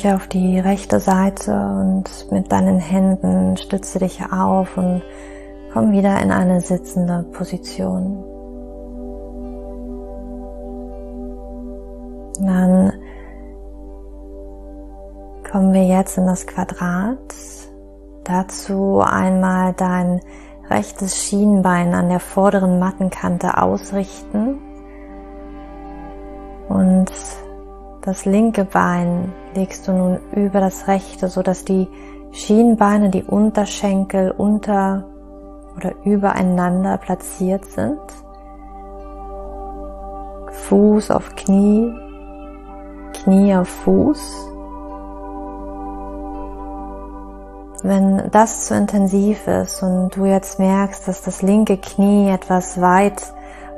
Dich 0.01 0.11
auf 0.11 0.27
die 0.27 0.59
rechte 0.59 0.99
Seite 0.99 1.51
und 1.53 2.31
mit 2.31 2.51
deinen 2.51 2.79
Händen 2.79 3.57
stütze 3.57 3.99
dich 3.99 4.21
auf 4.31 4.77
und 4.77 5.01
komm 5.73 5.91
wieder 5.91 6.21
in 6.21 6.31
eine 6.31 6.61
sitzende 6.61 7.23
Position. 7.31 8.23
Dann 12.39 12.93
kommen 15.51 15.73
wir 15.73 15.85
jetzt 15.85 16.17
in 16.17 16.25
das 16.25 16.47
Quadrat. 16.47 17.19
Dazu 18.23 19.01
einmal 19.01 19.73
dein 19.73 20.21
rechtes 20.69 21.17
Schienbein 21.17 21.93
an 21.93 22.09
der 22.09 22.19
vorderen 22.19 22.79
Mattenkante 22.79 23.57
ausrichten 23.57 24.50
das 28.11 28.25
linke 28.25 28.65
Bein 28.65 29.31
legst 29.55 29.87
du 29.87 29.93
nun 29.93 30.19
über 30.35 30.59
das 30.59 30.89
rechte, 30.89 31.29
so 31.29 31.41
dass 31.41 31.63
die 31.63 31.87
Schienbeine, 32.33 33.09
die 33.09 33.23
Unterschenkel 33.23 34.31
unter 34.31 35.05
oder 35.77 35.93
übereinander 36.03 36.97
platziert 36.97 37.63
sind. 37.63 38.01
Fuß 40.67 41.09
auf 41.09 41.37
Knie, 41.37 41.93
Knie 43.13 43.55
auf 43.55 43.69
Fuß. 43.69 44.47
Wenn 47.83 48.29
das 48.29 48.65
zu 48.65 48.75
intensiv 48.75 49.47
ist 49.47 49.81
und 49.83 50.17
du 50.17 50.25
jetzt 50.25 50.59
merkst, 50.59 51.07
dass 51.07 51.21
das 51.21 51.41
linke 51.41 51.77
Knie 51.77 52.29
etwas 52.29 52.81
weit 52.81 53.21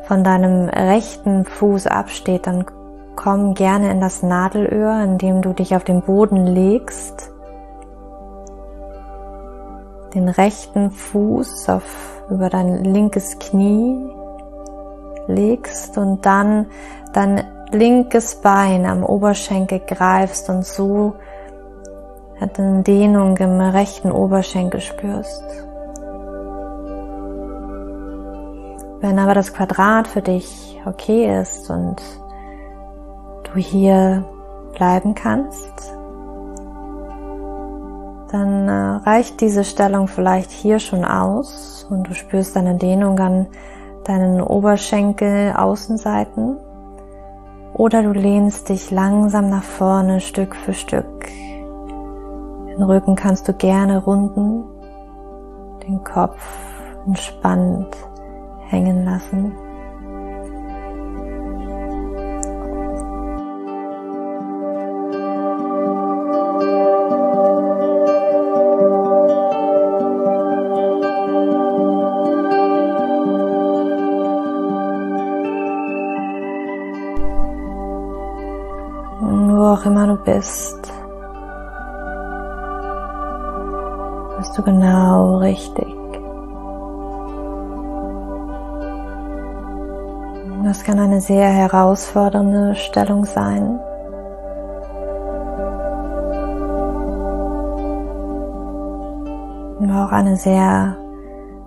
von 0.08 0.24
deinem 0.24 0.70
rechten 0.70 1.46
Fuß 1.46 1.86
absteht, 1.86 2.48
dann 2.48 2.66
Komm 3.16 3.54
gerne 3.54 3.92
in 3.92 4.02
das 4.02 4.24
Nadelöhr, 4.24 5.04
indem 5.04 5.42
du 5.42 5.54
dich 5.54 5.76
auf 5.76 5.84
den 5.84 6.02
Boden 6.02 6.46
legst, 6.48 7.32
den 10.14 10.30
rechten 10.30 10.92
Fuß 10.92 11.70
auf, 11.70 12.24
über 12.30 12.50
dein 12.50 12.84
linkes 12.84 13.38
Knie 13.40 14.10
legst 15.28 15.98
und 15.98 16.26
dann 16.26 16.68
dein 17.14 17.44
linkes 17.72 18.36
Bein 18.42 18.86
am 18.86 19.04
Oberschenkel 19.04 19.80
greifst 19.80 20.50
und 20.50 20.66
so 20.66 21.16
eine 22.40 22.84
Dehnung 22.84 23.38
im 23.38 23.60
rechten 23.60 24.12
Oberschenkel 24.12 24.82
spürst. 24.82 25.44
Wenn 29.00 29.20
aber 29.20 29.34
das 29.34 29.54
Quadrat 29.54 30.08
für 30.08 30.22
dich 30.22 30.80
okay 30.86 31.42
ist 31.42 31.70
und 31.70 32.02
du 33.54 33.60
hier 33.60 34.24
bleiben 34.74 35.14
kannst, 35.14 35.94
dann 38.32 38.68
äh, 38.68 39.08
reicht 39.08 39.42
diese 39.42 39.64
Stellung 39.64 40.08
vielleicht 40.08 40.50
hier 40.50 40.80
schon 40.80 41.06
aus 41.06 41.86
und 41.90 42.10
du 42.10 42.16
spürst 42.16 42.58
eine 42.58 42.76
Dehnung 42.76 43.20
an 43.20 43.48
deinen 44.06 44.42
Oberschenkel 44.42 45.54
Außenseiten 45.56 46.58
oder 47.74 48.02
du 48.02 48.12
lehnst 48.12 48.70
dich 48.70 48.90
langsam 48.90 49.50
nach 49.50 49.64
vorne 49.64 50.20
Stück 50.20 50.56
für 50.56 50.74
Stück. 50.74 51.28
Den 51.28 52.82
Rücken 52.82 53.16
kannst 53.16 53.48
du 53.48 53.54
gerne 53.54 54.04
runden, 54.04 54.64
den 55.88 56.04
Kopf 56.04 56.42
entspannt 57.06 57.96
hängen 58.70 59.06
lassen. 59.06 59.54
Auch 79.74 79.86
immer 79.86 80.06
du 80.06 80.16
bist, 80.18 80.94
bist 84.38 84.58
du 84.58 84.62
genau 84.62 85.38
richtig. 85.38 85.88
Das 90.64 90.84
kann 90.84 91.00
eine 91.00 91.20
sehr 91.22 91.50
herausfordernde 91.50 92.76
Stellung 92.76 93.26
sein. 93.26 93.80
Aber 99.82 100.06
auch 100.06 100.12
eine 100.12 100.38
sehr 100.38 100.96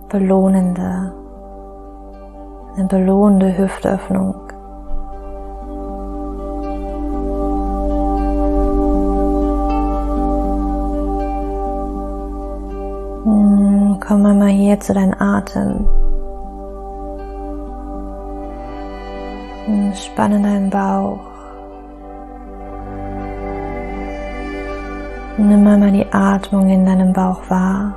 belohnende, 0.09 1.13
eine 2.75 2.87
belohnende 2.87 3.57
Hüftöffnung. 3.57 4.46
Hier 14.77 14.79
zu 14.79 14.93
deinem 14.93 15.15
Atem. 15.19 15.87
Spanne 19.93 20.41
deinen 20.41 20.69
Bauch. 20.69 21.19
Nimm 25.37 25.67
einmal 25.67 25.91
die 25.91 26.05
Atmung 26.11 26.69
in 26.69 26.85
deinem 26.85 27.13
Bauch 27.13 27.41
wahr. 27.49 27.93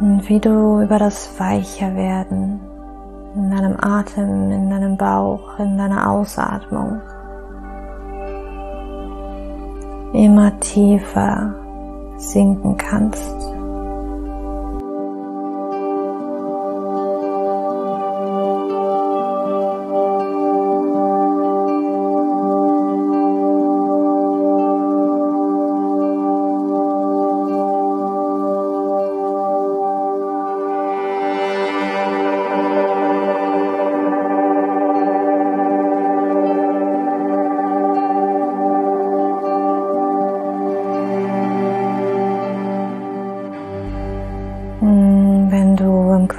Und 0.00 0.28
wie 0.28 0.38
du 0.38 0.80
über 0.82 0.98
das 0.98 1.28
Weicherwerden 1.38 2.60
in 3.34 3.50
deinem 3.50 3.76
Atem, 3.80 4.50
in 4.50 4.70
deinem 4.70 4.96
Bauch, 4.96 5.58
in 5.58 5.76
deiner 5.76 6.08
Ausatmung 6.10 7.00
immer 10.12 10.58
tiefer 10.60 11.54
sinken 12.18 12.76
kannst. 12.76 13.57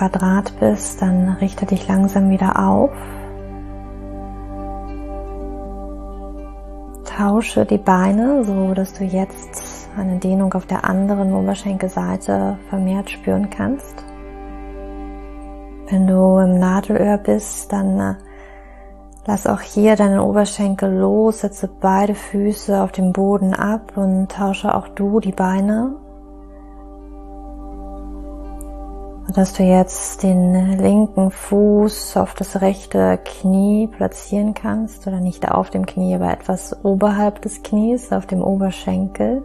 Quadrat 0.09 0.53
bist, 0.59 1.01
dann 1.01 1.29
richte 1.39 1.65
dich 1.65 1.87
langsam 1.87 2.29
wieder 2.29 2.67
auf. 2.67 2.91
Tausche 7.05 7.65
die 7.65 7.77
Beine, 7.77 8.43
so 8.43 8.73
dass 8.73 8.93
du 8.93 9.03
jetzt 9.03 9.89
eine 9.97 10.17
Dehnung 10.17 10.53
auf 10.53 10.65
der 10.65 10.85
anderen 10.85 11.33
Oberschenkelseite 11.33 12.57
vermehrt 12.69 13.11
spüren 13.11 13.49
kannst. 13.49 14.03
Wenn 15.89 16.07
du 16.07 16.39
im 16.39 16.59
Nadelöhr 16.59 17.17
bist, 17.17 17.71
dann 17.71 17.99
äh, 17.99 18.15
lass 19.27 19.45
auch 19.47 19.61
hier 19.61 19.95
deinen 19.95 20.19
Oberschenkel 20.19 20.91
los, 20.91 21.41
setze 21.41 21.67
beide 21.67 22.15
Füße 22.15 22.81
auf 22.81 22.91
den 22.91 23.11
Boden 23.11 23.53
ab 23.53 23.93
und 23.95 24.31
tausche 24.31 24.73
auch 24.73 24.87
du 24.87 25.19
die 25.19 25.31
Beine 25.31 25.95
dass 29.33 29.53
du 29.53 29.63
jetzt 29.63 30.23
den 30.23 30.79
linken 30.79 31.29
Fuß 31.29 32.17
auf 32.17 32.33
das 32.33 32.61
rechte 32.61 33.19
Knie 33.23 33.87
platzieren 33.87 34.53
kannst 34.53 35.05
oder 35.05 35.19
nicht 35.19 35.49
auf 35.49 35.69
dem 35.69 35.85
Knie, 35.85 36.15
aber 36.15 36.31
etwas 36.31 36.83
oberhalb 36.83 37.41
des 37.41 37.61
Knies, 37.61 38.11
auf 38.11 38.25
dem 38.25 38.41
Oberschenkel 38.41 39.43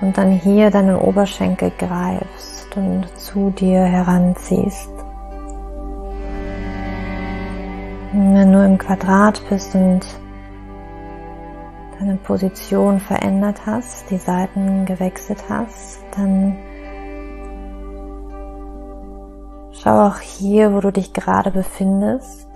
und 0.00 0.18
dann 0.18 0.32
hier 0.32 0.70
deinen 0.70 0.96
Oberschenkel 0.96 1.70
greifst 1.78 2.76
und 2.76 3.06
zu 3.16 3.50
dir 3.50 3.82
heranziehst. 3.82 4.90
Und 8.12 8.34
wenn 8.34 8.52
du 8.52 8.64
im 8.64 8.78
Quadrat 8.78 9.42
bist 9.48 9.74
und 9.74 10.00
deine 12.00 12.16
Position 12.16 13.00
verändert 13.00 13.60
hast, 13.66 14.10
die 14.10 14.18
Seiten 14.18 14.86
gewechselt 14.86 15.44
hast, 15.48 16.00
dann 16.16 16.56
schau 19.82 20.08
auch 20.08 20.18
hier, 20.18 20.74
wo 20.74 20.80
du 20.80 20.92
dich 20.92 21.12
gerade 21.12 21.50
befindest, 21.50 22.48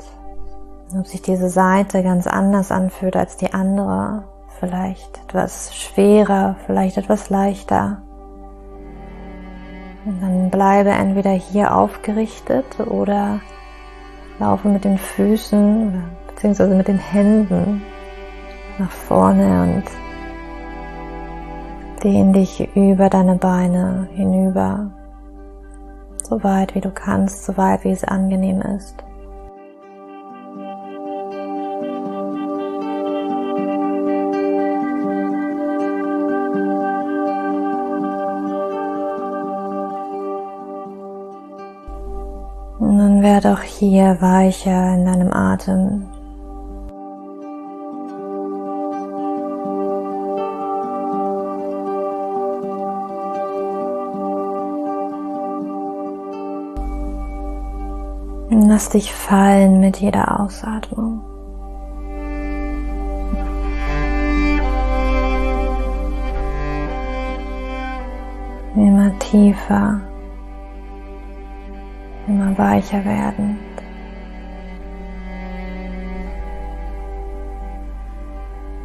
ob 0.99 1.07
sich 1.07 1.23
diese 1.23 1.49
Seite 1.49 2.03
ganz 2.03 2.27
anders 2.27 2.71
anfühlt 2.71 3.17
als 3.17 3.37
die 3.37 3.53
andere, 3.55 4.25
vielleicht 4.61 5.21
etwas 5.25 5.75
schwerer, 5.75 6.57
vielleicht 6.67 6.99
etwas 6.99 7.31
leichter. 7.31 8.03
Und 10.05 10.21
dann 10.21 10.51
bleibe 10.51 10.91
entweder 10.91 11.31
hier 11.31 11.75
aufgerichtet 11.75 12.81
oder 12.81 13.41
laufe 14.39 14.69
mit 14.69 14.85
den 14.85 14.99
Füßen 14.99 15.89
oder 15.89 16.03
beziehungsweise 16.29 16.75
mit 16.75 16.89
den 16.89 16.99
Händen 16.99 17.83
nach 18.79 18.91
vorne 18.91 19.63
und 19.63 19.85
dehn 22.03 22.33
dich 22.33 22.69
über 22.75 23.09
deine 23.09 23.37
Beine 23.37 24.09
hinüber, 24.13 24.91
so 26.25 26.43
weit 26.43 26.75
wie 26.75 26.81
du 26.81 26.91
kannst, 26.91 27.45
so 27.45 27.57
weit 27.57 27.85
wie 27.85 27.91
es 27.91 28.05
angenehm 28.05 28.61
ist. 28.63 28.97
Und 42.79 42.99
dann 42.99 43.23
werde 43.23 43.53
auch 43.53 43.63
hier 43.63 44.17
weicher 44.21 44.95
in 44.95 45.05
deinem 45.05 45.33
Atem. 45.33 46.12
Lass 58.83 58.91
dich 58.91 59.15
fallen 59.15 59.79
mit 59.79 59.99
jeder 59.99 60.41
Ausatmung. 60.41 61.23
Immer 68.75 69.17
tiefer, 69.21 70.01
immer 72.27 72.59
weicher 72.59 73.05
werdend. 73.05 73.61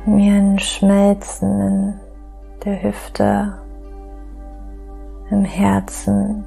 Mir 0.06 0.34
ein 0.36 0.60
Schmelzen 0.60 1.60
in 1.60 2.00
der 2.64 2.84
Hüfte, 2.84 3.60
im 5.32 5.44
Herzen, 5.44 6.46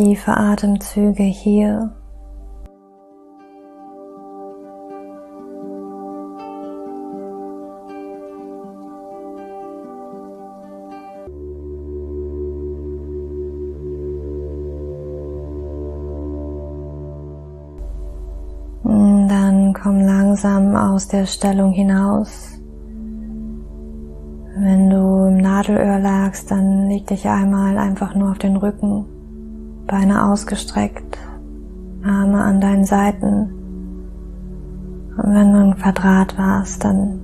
tiefe 0.00 0.34
Atemzüge 0.34 1.24
hier. 1.24 1.90
Dann 18.82 19.74
komm 19.74 20.00
langsam 20.00 20.76
aus 20.76 21.08
der 21.08 21.26
Stellung 21.26 21.72
hinaus. 21.72 22.58
Wenn 24.56 24.88
du 24.88 25.28
im 25.28 25.36
Nadelöhr 25.36 25.98
lagst, 25.98 26.50
dann 26.50 26.88
leg 26.88 27.06
dich 27.06 27.26
einmal 27.28 27.76
einfach 27.76 28.14
nur 28.14 28.30
auf 28.30 28.38
den 28.38 28.56
Rücken, 28.56 29.04
Beine 29.90 30.30
ausgestreckt, 30.30 31.18
Arme 32.04 32.40
an 32.44 32.60
deinen 32.60 32.84
Seiten. 32.84 33.50
Und 35.16 35.34
wenn 35.34 35.52
du 35.52 35.60
im 35.62 35.74
Quadrat 35.74 36.38
warst, 36.38 36.84
dann 36.84 37.18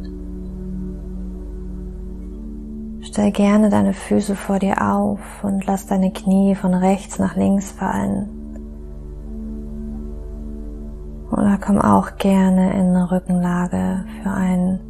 stell 3.03 3.31
gerne 3.31 3.71
deine 3.71 3.93
Füße 3.93 4.35
vor 4.35 4.59
dir 4.59 4.83
auf 4.83 5.21
und 5.45 5.65
lass 5.67 5.87
deine 5.87 6.11
Knie 6.13 6.57
von 6.57 6.75
rechts 6.75 7.21
nach 7.21 7.37
links 7.37 7.71
fallen. 7.71 8.31
Oder 11.31 11.59
komm 11.65 11.81
auch 11.81 12.17
gerne 12.17 12.73
in 12.73 12.97
eine 12.97 13.13
Rückenlage 13.13 14.05
für 14.23 14.31
einen 14.31 14.81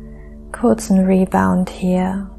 kurzen 0.51 1.05
Rebound 1.05 1.69
hier. 1.69 2.31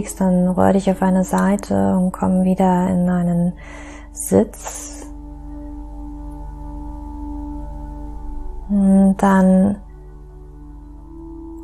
Liegst, 0.00 0.20
dann 0.20 0.48
rühr 0.48 0.72
dich 0.72 0.90
auf 0.90 1.02
eine 1.02 1.24
Seite 1.24 1.94
und 1.94 2.10
komm 2.12 2.42
wieder 2.44 2.88
in 2.88 3.08
einen 3.10 3.52
Sitz. 4.12 5.06
Und 8.70 9.16
dann 9.18 9.76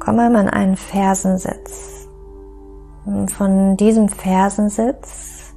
komm 0.00 0.18
einmal 0.18 0.42
in 0.42 0.50
einen 0.50 0.76
Fersensitz. 0.76 2.08
Und 3.06 3.30
von 3.30 3.76
diesem 3.78 4.08
Fersensitz 4.08 5.54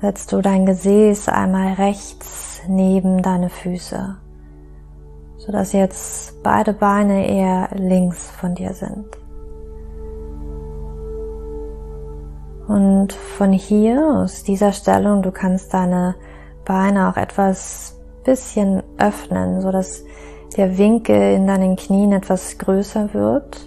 setzt 0.00 0.32
du 0.32 0.42
dein 0.42 0.66
Gesäß 0.66 1.28
einmal 1.28 1.74
rechts 1.74 2.60
neben 2.68 3.22
deine 3.22 3.48
Füße, 3.48 4.16
sodass 5.38 5.72
jetzt 5.72 6.42
beide 6.42 6.74
Beine 6.74 7.26
eher 7.28 7.70
links 7.74 8.30
von 8.30 8.54
dir 8.54 8.74
sind. 8.74 9.19
Und 12.70 13.12
von 13.12 13.52
hier, 13.52 14.00
aus 14.22 14.44
dieser 14.44 14.70
Stellung, 14.70 15.22
du 15.22 15.32
kannst 15.32 15.74
deine 15.74 16.14
Beine 16.64 17.08
auch 17.08 17.16
etwas 17.16 17.98
bisschen 18.22 18.84
öffnen, 18.96 19.60
so 19.60 19.72
dass 19.72 20.04
der 20.56 20.78
Winkel 20.78 21.34
in 21.34 21.48
deinen 21.48 21.74
Knien 21.74 22.12
etwas 22.12 22.58
größer 22.58 23.12
wird. 23.12 23.58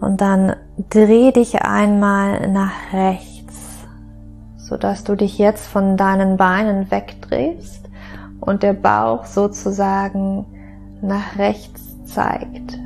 Und 0.00 0.22
dann 0.22 0.56
dreh 0.88 1.30
dich 1.30 1.60
einmal 1.60 2.48
nach 2.48 2.94
rechts, 2.94 3.84
so 4.56 4.78
dass 4.78 5.04
du 5.04 5.14
dich 5.14 5.36
jetzt 5.36 5.66
von 5.66 5.98
deinen 5.98 6.38
Beinen 6.38 6.90
wegdrehst 6.90 7.90
und 8.40 8.62
der 8.62 8.72
Bauch 8.72 9.26
sozusagen 9.26 10.46
nach 11.02 11.36
rechts 11.36 12.02
zeigt. 12.06 12.78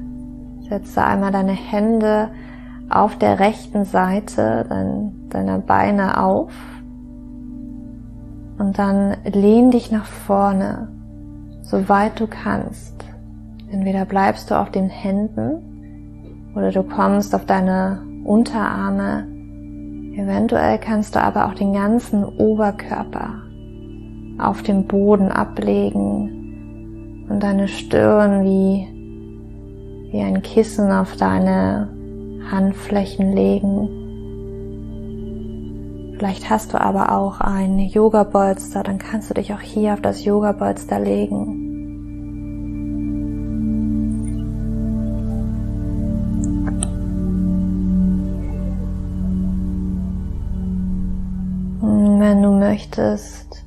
Setze 0.68 1.04
einmal 1.04 1.30
deine 1.30 1.52
Hände 1.52 2.30
auf 2.90 3.16
der 3.16 3.38
rechten 3.38 3.84
Seite 3.84 4.66
deiner 5.30 5.58
Beine 5.60 6.22
auf 6.22 6.52
und 8.58 8.78
dann 8.78 9.16
lehn 9.24 9.70
dich 9.70 9.90
nach 9.92 10.04
vorne, 10.04 10.88
soweit 11.62 12.18
du 12.20 12.26
kannst. 12.26 13.04
Entweder 13.70 14.04
bleibst 14.04 14.50
du 14.50 14.58
auf 14.58 14.70
den 14.70 14.88
Händen 14.88 16.50
oder 16.56 16.72
du 16.72 16.82
kommst 16.82 17.34
auf 17.34 17.46
deine 17.46 18.02
Unterarme. 18.24 19.26
Eventuell 20.16 20.78
kannst 20.78 21.14
du 21.14 21.22
aber 21.22 21.46
auch 21.46 21.54
den 21.54 21.72
ganzen 21.72 22.24
Oberkörper 22.24 23.34
auf 24.38 24.62
dem 24.62 24.86
Boden 24.86 25.30
ablegen 25.30 27.26
und 27.30 27.40
deine 27.42 27.68
Stirn 27.68 28.42
wie, 28.42 28.88
wie 30.10 30.20
ein 30.20 30.42
Kissen 30.42 30.90
auf 30.90 31.16
deine 31.16 31.99
Handflächen 32.48 33.32
legen. 33.32 33.88
Vielleicht 36.16 36.50
hast 36.50 36.74
du 36.74 36.80
aber 36.80 37.12
auch 37.16 37.40
ein 37.40 37.78
Yoga-Bolster, 37.78 38.82
dann 38.82 38.98
kannst 38.98 39.30
du 39.30 39.34
dich 39.34 39.54
auch 39.54 39.60
hier 39.60 39.94
auf 39.94 40.02
das 40.02 40.24
Yoga-Bolster 40.24 41.00
legen. 41.00 41.56
Wenn 52.20 52.42
du 52.42 52.50
möchtest, 52.50 53.64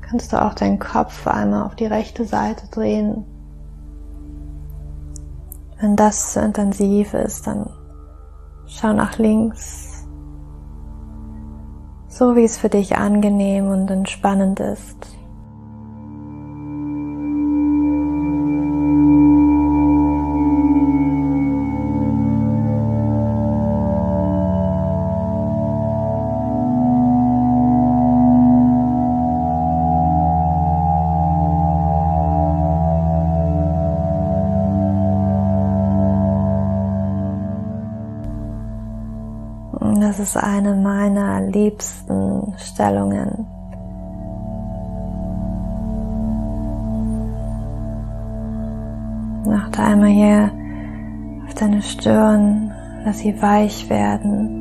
kannst 0.00 0.32
du 0.32 0.42
auch 0.42 0.54
deinen 0.54 0.80
Kopf 0.80 1.26
einmal 1.26 1.64
auf 1.64 1.76
die 1.76 1.86
rechte 1.86 2.24
Seite 2.24 2.66
drehen. 2.70 3.24
Wenn 5.80 5.94
das 5.94 6.32
zu 6.32 6.40
intensiv 6.40 7.14
ist, 7.14 7.46
dann 7.46 7.70
schau 8.66 8.92
nach 8.92 9.18
links. 9.18 10.06
So 12.08 12.34
wie 12.34 12.44
es 12.44 12.58
für 12.58 12.68
dich 12.68 12.96
angenehm 12.96 13.68
und 13.68 13.90
entspannend 13.90 14.58
ist. 14.58 15.17
Eine 40.68 40.80
meiner 40.80 41.40
liebsten 41.40 42.54
Stellungen. 42.58 43.46
Achte 49.50 49.82
einmal 49.82 50.10
hier 50.10 50.50
auf 51.46 51.54
deine 51.54 51.80
Stirn, 51.80 52.70
lass 53.04 53.18
sie 53.20 53.40
weich 53.40 53.88
werden. 53.88 54.54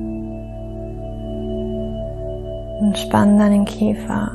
Und 2.80 2.98
spann 2.98 3.38
deinen 3.38 3.66
Kiefer. 3.66 4.30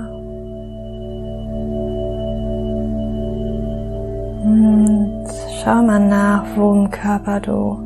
Und 4.44 5.24
schau 5.62 5.82
mal 5.82 6.00
nach, 6.00 6.44
wo 6.56 6.72
im 6.72 6.90
Körper 6.90 7.40
du 7.40 7.78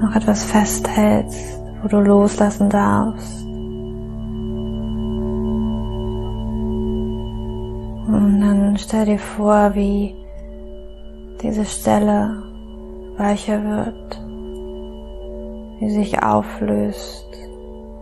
noch 0.00 0.16
etwas 0.16 0.44
festhältst 0.44 1.61
wo 1.82 1.88
du 1.88 1.98
loslassen 1.98 2.70
darfst. 2.70 3.44
Und 8.06 8.40
dann 8.40 8.76
stell 8.78 9.06
dir 9.06 9.18
vor, 9.18 9.74
wie 9.74 10.14
diese 11.42 11.64
Stelle 11.64 12.42
weicher 13.16 13.62
wird, 13.62 14.20
wie 15.80 15.90
sich 15.90 16.22
auflöst, 16.22 17.26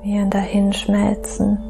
wie 0.02 0.18
ein 0.18 0.30
Dahinschmelzen. 0.30 1.69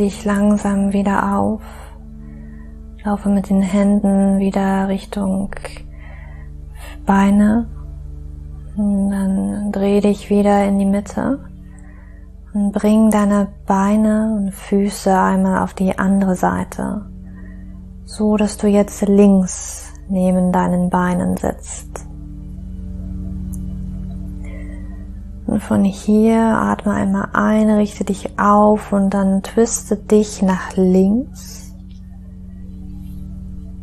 Dich 0.00 0.24
langsam 0.24 0.92
wieder 0.92 1.36
auf. 1.36 1.62
Laufe 3.04 3.28
mit 3.28 3.48
den 3.50 3.62
Händen 3.62 4.38
wieder 4.38 4.88
Richtung 4.88 5.50
Beine. 7.06 7.68
Und 8.76 9.10
dann 9.10 9.72
dreh 9.72 10.00
dich 10.00 10.30
wieder 10.30 10.64
in 10.64 10.78
die 10.78 10.86
Mitte 10.86 11.38
und 12.52 12.72
bring 12.72 13.10
deine 13.10 13.48
Beine 13.66 14.34
und 14.36 14.52
Füße 14.52 15.16
einmal 15.16 15.62
auf 15.62 15.74
die 15.74 15.98
andere 15.98 16.34
Seite, 16.34 17.06
so 18.04 18.36
dass 18.36 18.56
du 18.56 18.68
jetzt 18.68 19.02
links 19.06 19.92
neben 20.08 20.50
deinen 20.50 20.88
Beinen 20.90 21.36
sitzt. 21.36 21.89
Von 25.70 25.84
hier 25.84 26.40
atme 26.40 26.92
einmal 26.94 27.28
ein, 27.32 27.70
richte 27.70 28.02
dich 28.02 28.40
auf 28.40 28.92
und 28.92 29.10
dann 29.10 29.44
twiste 29.44 29.94
dich 29.94 30.42
nach 30.42 30.74
links. 30.74 31.72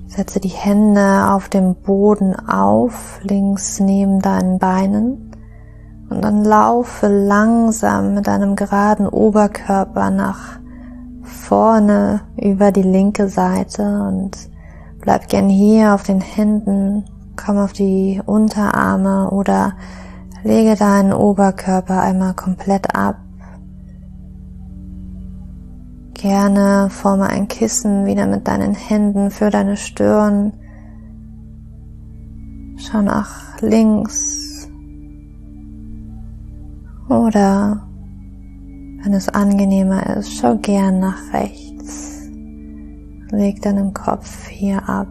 Setze 0.08 0.42
die 0.42 0.50
Hände 0.50 1.30
auf 1.32 1.48
dem 1.48 1.76
Boden 1.76 2.36
auf, 2.36 3.22
links 3.24 3.80
neben 3.80 4.20
deinen 4.20 4.60
Beinen. 4.60 5.32
Und 6.10 6.26
dann 6.26 6.44
laufe 6.44 7.08
langsam 7.08 8.16
mit 8.16 8.28
deinem 8.28 8.58
geraden 8.58 9.08
Oberkörper 9.08 10.10
nach 10.10 10.60
vorne 11.24 12.20
über 12.36 12.74
die 12.74 12.84
linke 12.84 13.30
Seite 13.30 13.84
und 14.10 14.32
bleib 15.00 15.30
gern 15.30 15.48
hier 15.48 15.94
auf 15.94 16.04
den 16.04 16.20
Händen, 16.20 17.06
komm 17.38 17.58
auf 17.58 17.72
die 17.72 18.22
Unterarme 18.26 19.30
oder 19.32 19.72
Lege 20.44 20.76
deinen 20.76 21.14
Oberkörper 21.14 22.02
einmal 22.02 22.34
komplett 22.34 22.96
ab. 22.96 23.18
Gerne 26.14 26.90
forme 26.90 27.28
ein 27.28 27.48
Kissen 27.48 28.06
wieder 28.06 28.28
mit 28.28 28.48
deinen 28.48 28.74
Händen 28.74 29.32
für 29.32 29.50
deine 29.50 29.78
Stirn. 29.78 30.54
Schau 32.78 33.02
nach 33.02 33.62
links. 33.62 34.70
Oder 37.10 37.88
wenn 39.04 39.14
es 39.14 39.30
angenehmer 39.30 40.18
ist, 40.18 40.34
schau 40.34 40.58
gern 40.58 41.00
nach 41.00 41.34
rechts. 41.34 42.30
Leg 43.32 43.62
deinen 43.62 43.94
Kopf 43.94 44.48
hier 44.48 44.88
ab. 44.88 45.08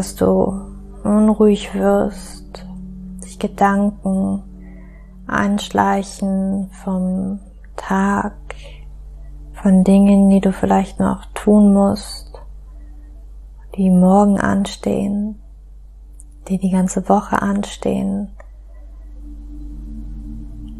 Dass 0.00 0.16
du 0.16 0.58
unruhig 1.04 1.74
wirst, 1.74 2.64
sich 3.18 3.38
Gedanken 3.38 4.42
einschleichen 5.26 6.70
vom 6.82 7.38
Tag, 7.76 8.32
von 9.52 9.84
Dingen, 9.84 10.30
die 10.30 10.40
du 10.40 10.54
vielleicht 10.54 11.00
noch 11.00 11.26
tun 11.34 11.74
musst, 11.74 12.32
die 13.76 13.90
morgen 13.90 14.40
anstehen, 14.40 15.38
die 16.48 16.56
die 16.56 16.70
ganze 16.70 17.06
Woche 17.10 17.42
anstehen, 17.42 18.30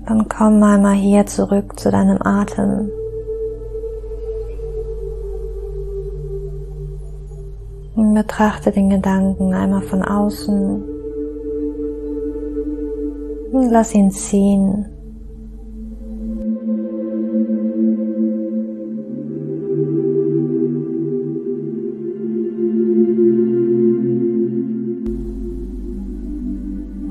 dann 0.06 0.30
komm 0.30 0.62
einmal 0.62 0.94
hier 0.94 1.26
zurück 1.26 1.78
zu 1.78 1.90
deinem 1.90 2.22
Atem. 2.22 2.90
Betrachte 8.14 8.72
den 8.72 8.90
Gedanken 8.90 9.52
einmal 9.52 9.82
von 9.82 10.02
außen 10.02 10.82
und 13.52 13.70
lass 13.70 13.94
ihn 13.94 14.10
ziehen. 14.10 14.86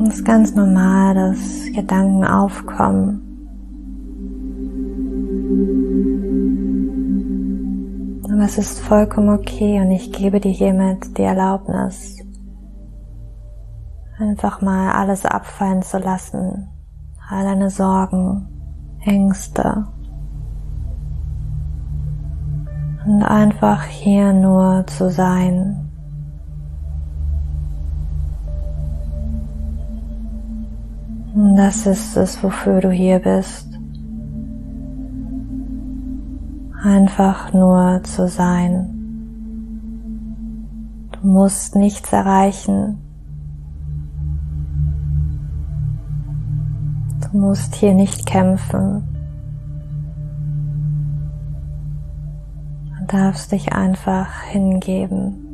es 0.10 0.16
ist 0.16 0.26
ganz 0.26 0.56
normal, 0.56 1.14
dass 1.14 1.72
Gedanken 1.74 2.26
aufkommen. 2.26 3.29
Aber 8.40 8.48
es 8.48 8.58
ist 8.58 8.80
vollkommen 8.80 9.38
okay 9.38 9.82
und 9.82 9.92
ich 9.92 10.14
gebe 10.14 10.40
dir 10.40 10.54
hiermit 10.54 11.18
die 11.18 11.24
Erlaubnis, 11.24 12.16
einfach 14.18 14.62
mal 14.62 14.94
alles 14.94 15.26
abfallen 15.26 15.82
zu 15.82 15.98
lassen, 15.98 16.70
all 17.30 17.44
deine 17.44 17.70
Sorgen, 17.70 18.48
Ängste 19.04 19.88
und 23.06 23.24
einfach 23.24 23.84
hier 23.84 24.32
nur 24.32 24.88
zu 24.88 25.12
sein. 25.12 25.92
Das 31.58 31.86
ist 31.86 32.16
es, 32.16 32.42
wofür 32.42 32.80
du 32.80 32.90
hier 32.90 33.20
bist. 33.20 33.69
Einfach 36.90 37.54
nur 37.54 38.02
zu 38.04 38.28
sein. 38.28 38.90
Du 41.12 41.28
musst 41.28 41.76
nichts 41.76 42.12
erreichen. 42.12 42.98
Du 47.22 47.38
musst 47.38 47.76
hier 47.76 47.94
nicht 47.94 48.26
kämpfen. 48.26 49.04
Du 52.98 53.06
darfst 53.06 53.52
dich 53.52 53.72
einfach 53.72 54.42
hingeben. 54.42 55.49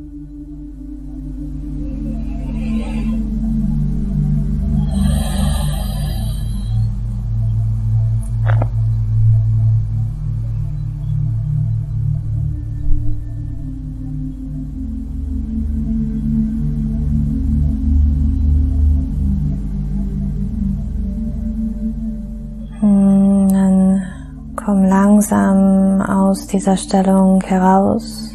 Langsam 25.32 26.02
aus 26.02 26.48
dieser 26.48 26.78
Stellung 26.78 27.42
heraus. 27.42 28.32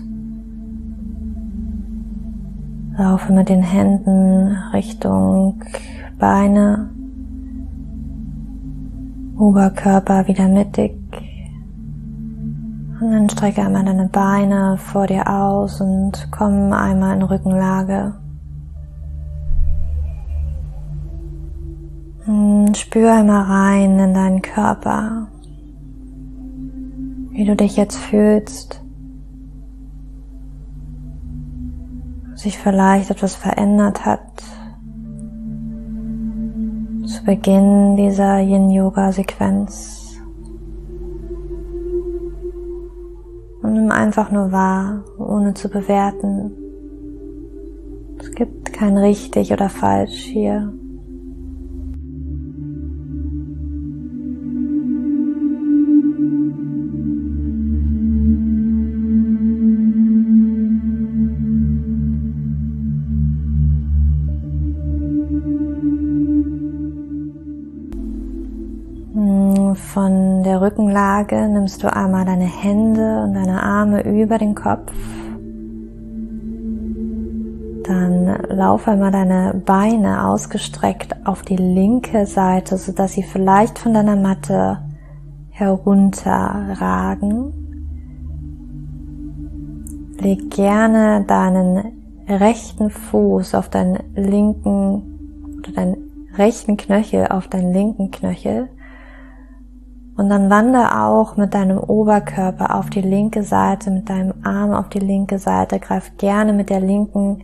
Laufe 2.97 3.33
mit 3.33 3.49
den 3.49 3.63
Händen 3.63 4.57
Richtung 4.73 5.63
Beine, 6.19 6.91
Oberkörper 9.39 10.27
wieder 10.27 10.49
mittig. 10.49 10.97
Und 13.01 13.13
dann 13.13 13.31
strecke 13.31 13.63
einmal 13.63 13.85
deine 13.85 14.09
Beine 14.09 14.77
vor 14.77 15.07
dir 15.07 15.27
aus 15.29 15.81
und 15.81 16.29
komm 16.31 16.73
einmal 16.73 17.17
in 17.17 17.23
Rückenlage. 17.23 18.15
Spür 22.75 23.15
einmal 23.15 23.43
rein 23.43 23.99
in 23.99 24.15
deinen 24.15 24.43
Körper 24.43 25.29
wie 27.41 27.47
du 27.47 27.57
dich 27.57 27.79
jetzt 27.79 27.97
fühlst, 27.97 28.83
sich 32.35 32.59
vielleicht 32.59 33.11
etwas 33.11 33.35
verändert 33.35 34.05
hat 34.05 34.21
zu 37.07 37.25
Beginn 37.25 37.97
dieser 37.97 38.41
Yin-Yoga-Sequenz. 38.41 40.19
Und 43.63 43.73
nimm 43.73 43.91
einfach 43.91 44.31
nur 44.31 44.53
wahr, 44.53 45.05
ohne 45.17 45.55
zu 45.55 45.71
bewerten. 45.71 46.53
Es 48.19 48.33
gibt 48.33 48.71
kein 48.75 48.99
richtig 48.99 49.51
oder 49.51 49.71
falsch 49.71 50.25
hier. 50.25 50.75
Rückenlage 70.61 71.49
nimmst 71.49 71.83
du 71.83 71.93
einmal 71.93 72.25
deine 72.25 72.45
Hände 72.45 73.23
und 73.25 73.35
deine 73.35 73.63
Arme 73.63 74.03
über 74.03 74.39
den 74.39 74.55
Kopf. 74.55 74.93
Dann 77.85 78.39
lauf 78.49 78.87
einmal 78.87 79.11
deine 79.11 79.61
Beine 79.65 80.27
ausgestreckt 80.27 81.27
auf 81.27 81.43
die 81.43 81.57
linke 81.57 82.27
Seite, 82.27 82.77
sodass 82.77 83.15
sie 83.15 83.23
vielleicht 83.23 83.79
von 83.79 83.95
deiner 83.95 84.17
Matte 84.17 84.79
herunterragen. 85.51 87.55
Leg 90.21 90.51
gerne 90.51 91.25
deinen 91.27 91.93
rechten 92.29 92.91
Fuß 92.91 93.55
auf 93.55 93.71
deinen 93.71 93.99
linken 94.15 95.57
oder 95.59 95.73
deinen 95.73 95.97
rechten 96.37 96.77
Knöchel 96.77 97.27
auf 97.29 97.49
deinen 97.49 97.73
linken 97.73 98.11
Knöchel 98.11 98.69
und 100.21 100.29
dann 100.29 100.51
wandere 100.51 101.03
auch 101.03 101.39
mit 101.39 101.55
deinem 101.55 101.79
Oberkörper 101.79 102.75
auf 102.75 102.91
die 102.91 103.01
linke 103.01 103.43
Seite, 103.43 103.91
mit 103.91 104.11
deinem 104.11 104.35
Arm 104.45 104.75
auf 104.75 104.91
die 104.91 104.99
linke 104.99 105.39
Seite. 105.39 105.81
Greif 105.81 106.19
gerne 106.19 106.53
mit 106.53 106.69
der 106.69 106.81
linken 106.81 107.43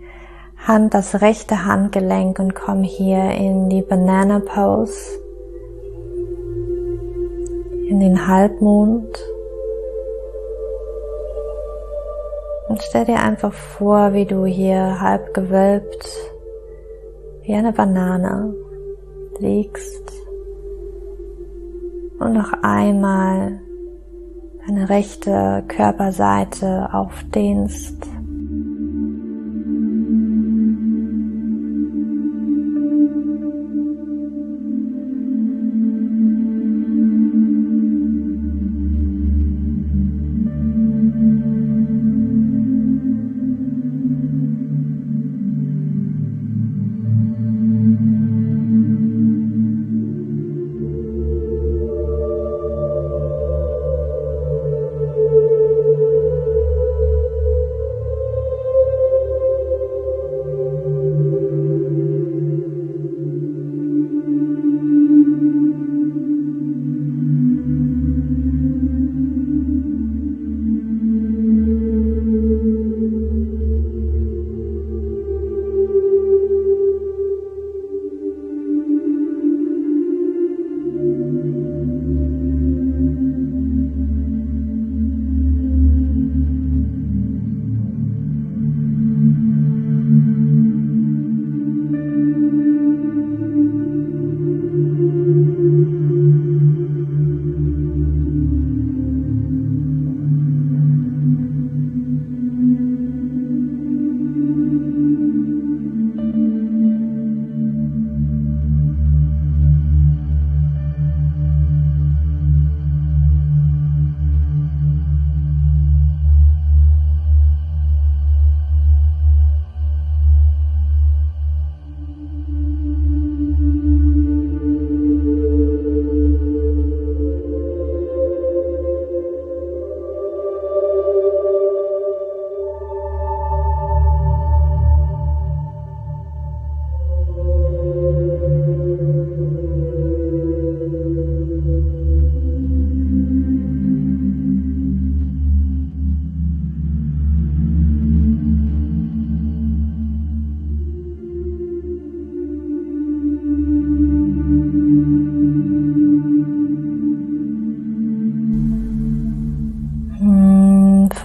Hand 0.59 0.93
das 0.93 1.23
rechte 1.23 1.65
Handgelenk 1.65 2.39
und 2.39 2.55
komm 2.55 2.83
hier 2.83 3.31
in 3.31 3.71
die 3.71 3.81
Banana 3.81 4.41
Pose, 4.41 5.19
in 7.89 7.99
den 7.99 8.29
Halbmond. 8.29 9.25
Und 12.69 12.83
stell 12.83 13.07
dir 13.07 13.21
einfach 13.21 13.55
vor, 13.55 14.13
wie 14.13 14.27
du 14.27 14.45
hier 14.45 15.01
halb 15.01 15.33
gewölbt, 15.33 16.07
wie 17.41 17.55
eine 17.55 17.73
Banane 17.73 18.55
liegst 19.39 20.16
und 22.19 22.33
noch 22.33 22.53
einmal 22.63 23.61
deine 24.67 24.89
rechte 24.89 25.65
Körperseite 25.69 26.89
aufdehnst. 26.93 28.16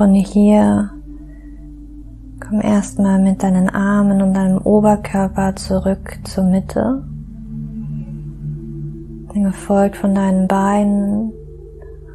Von 0.02 0.16
hier 0.16 0.90
komm 2.40 2.60
erstmal 2.60 3.20
mit 3.20 3.44
deinen 3.44 3.70
Armen 3.70 4.24
und 4.24 4.34
deinem 4.34 4.58
Oberkörper 4.58 5.56
zurück 5.56 6.18
zur 6.24 6.46
Mitte. 6.46 7.04
Gefolgt 9.32 9.98
von 9.98 10.16
deinen 10.16 10.48
Beinen. 10.48 11.32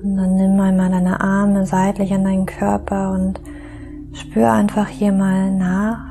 Und 0.03 0.17
dann 0.17 0.35
nimm 0.35 0.59
einmal 0.59 0.91
deine 0.91 1.21
Arme 1.21 1.65
seitlich 1.65 2.13
an 2.13 2.25
deinen 2.25 2.47
Körper 2.47 3.13
und 3.13 3.41
spür 4.15 4.51
einfach 4.51 4.89
hier 4.89 5.13
mal 5.13 5.53
nach, 5.53 6.05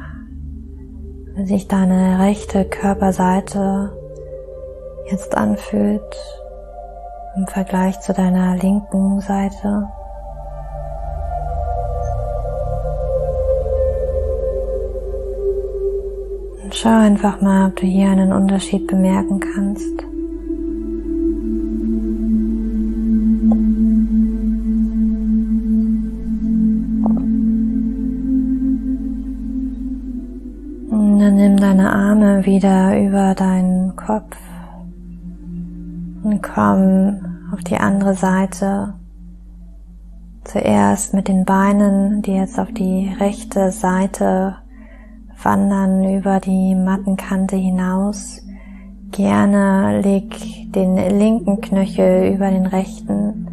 wie 1.36 1.45
sich 1.45 1.67
deine 1.67 2.19
rechte 2.19 2.63
Körperseite 2.63 3.91
jetzt 5.11 5.36
anfühlt 5.36 6.15
im 7.36 7.45
Vergleich 7.47 7.99
zu 7.99 8.13
deiner 8.13 8.55
linken 8.55 9.19
Seite. 9.19 9.89
Schau 16.86 16.99
einfach 16.99 17.41
mal, 17.41 17.69
ob 17.69 17.77
du 17.77 17.88
hier 17.88 18.11
einen 18.11 18.31
Unterschied 18.31 18.86
bemerken 18.86 19.39
kannst. 19.39 20.03
Und 30.91 31.19
dann 31.19 31.36
nimm 31.38 31.57
deine 31.57 31.91
Arme 31.91 32.45
wieder 32.45 33.01
über 33.01 33.33
deinen 33.33 33.95
Kopf 33.95 34.38
und 36.21 36.43
komm 36.43 37.17
auf 37.51 37.63
die 37.63 37.77
andere 37.77 38.13
Seite. 38.13 38.93
Zuerst 40.43 41.15
mit 41.15 41.29
den 41.29 41.45
Beinen, 41.45 42.21
die 42.21 42.33
jetzt 42.33 42.59
auf 42.59 42.71
die 42.71 43.11
rechte 43.19 43.71
Seite 43.71 44.57
wandern 45.45 46.17
über 46.17 46.39
die 46.39 46.75
Mattenkante 46.75 47.55
hinaus. 47.55 48.41
Gerne 49.11 50.01
leg 50.01 50.71
den 50.73 50.95
linken 50.95 51.61
Knöchel 51.61 52.33
über 52.33 52.49
den 52.49 52.65
rechten 52.65 53.45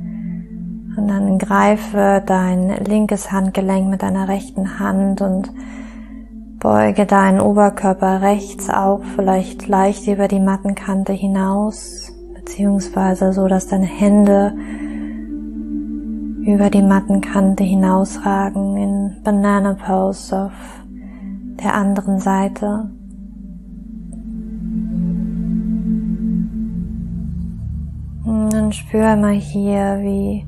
und 0.97 1.09
dann 1.09 1.39
greife 1.39 2.23
dein 2.27 2.85
linkes 2.85 3.31
Handgelenk 3.31 3.89
mit 3.89 4.03
deiner 4.03 4.29
rechten 4.29 4.81
Hand 4.81 5.21
und 5.21 5.53
beuge 6.59 7.07
deinen 7.07 7.41
Oberkörper 7.41 8.23
rechts 8.23 8.69
auch 8.71 9.01
vielleicht 9.15 9.69
leicht 9.69 10.07
über 10.09 10.29
die 10.29 10.41
Mattenkante 10.41 11.13
hinaus 11.13 12.13
beziehungsweise 12.35 13.33
so, 13.33 13.47
dass 13.47 13.69
deine 13.69 13.87
Hände 13.87 14.55
über 16.45 16.71
die 16.71 16.83
Mattenkante 16.83 17.63
hinausragen 17.63 18.77
in 18.77 19.17
Banana 19.23 19.75
Pose 19.75 20.47
auf 20.47 20.82
der 21.61 21.75
anderen 21.75 22.19
Seite. 22.19 22.91
Und 28.25 28.53
dann 28.53 28.73
spür 28.73 29.17
mal 29.17 29.35
hier, 29.35 29.99
wie 30.01 30.47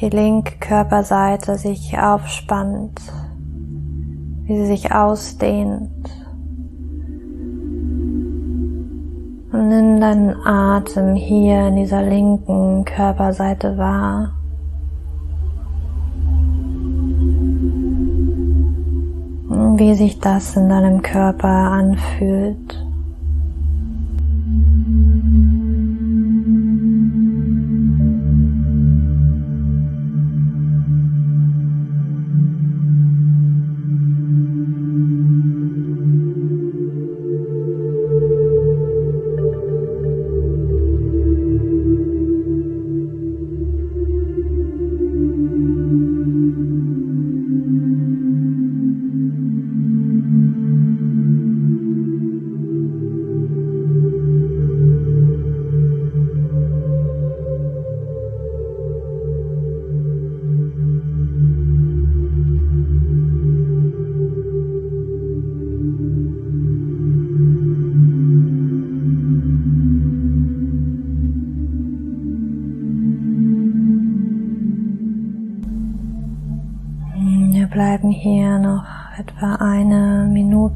die 0.00 0.08
linke 0.08 0.58
Körperseite 0.58 1.56
sich 1.56 1.98
aufspannt, 1.98 3.00
wie 4.44 4.56
sie 4.56 4.66
sich 4.66 4.92
ausdehnt. 4.92 5.90
Und 9.52 9.68
nimm 9.68 10.00
deinen 10.00 10.34
Atem 10.46 11.14
hier 11.14 11.68
in 11.68 11.76
dieser 11.76 12.02
linken 12.02 12.84
Körperseite 12.84 13.76
wahr. 13.76 14.32
Wie 19.78 19.94
sich 19.94 20.18
das 20.20 20.56
in 20.56 20.68
deinem 20.68 21.02
Körper 21.02 21.48
anfühlt. 21.48 22.91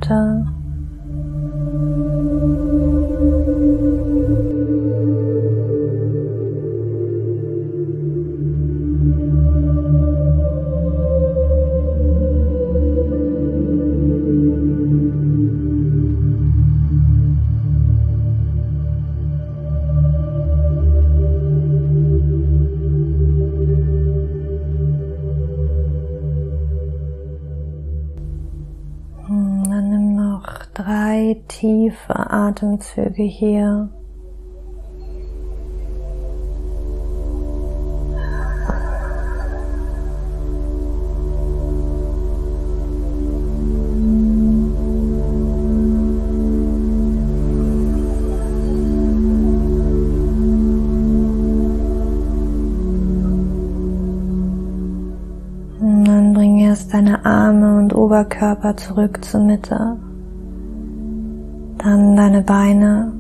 Eine 0.03 0.56
Atemzüge 32.57 33.23
hier. 33.23 33.91
dann 55.79 56.33
bring 56.33 56.59
erst 56.59 56.95
deine 56.95 57.25
Arme 57.27 57.79
und 57.79 57.95
Oberkörper 57.95 58.77
zurück 58.77 59.23
zur 59.23 59.41
Mitte. 59.41 60.06
Deine 62.37 62.45
Beine. 62.45 63.13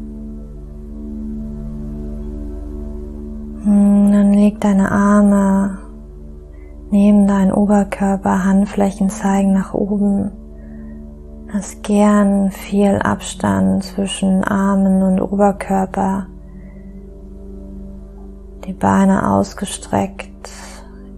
Hm, 3.64 4.12
dann 4.12 4.32
leg 4.34 4.60
deine 4.60 4.92
Arme 4.92 5.78
neben 6.90 7.26
deinen 7.26 7.50
Oberkörper, 7.50 8.44
Handflächen 8.44 9.08
zeigen 9.08 9.54
nach 9.54 9.72
oben. 9.72 10.32
Lass 11.50 11.80
gern 11.80 12.50
viel 12.50 12.98
Abstand 12.98 13.84
zwischen 13.84 14.44
Armen 14.44 15.02
und 15.02 15.20
Oberkörper. 15.22 16.26
Die 18.66 18.74
Beine 18.74 19.30
ausgestreckt, 19.30 20.50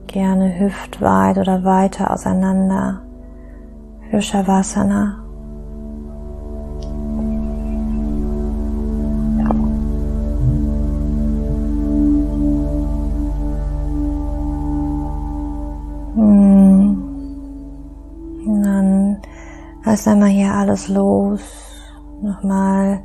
gerne 0.06 0.60
hüftweit 0.60 1.38
oder 1.38 1.64
weiter 1.64 2.12
auseinander 2.12 3.00
für 4.08 4.22
Shavasana. 4.22 5.27
Lass 19.90 20.06
einmal 20.06 20.28
hier 20.28 20.52
alles 20.52 20.88
los. 20.88 21.40
Nochmal 22.20 23.00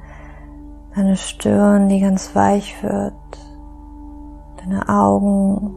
deine 0.94 1.16
Stirn, 1.16 1.88
die 1.88 2.02
ganz 2.02 2.36
weich 2.36 2.76
wird. 2.84 3.14
Deine 4.58 4.90
Augen. 4.90 5.74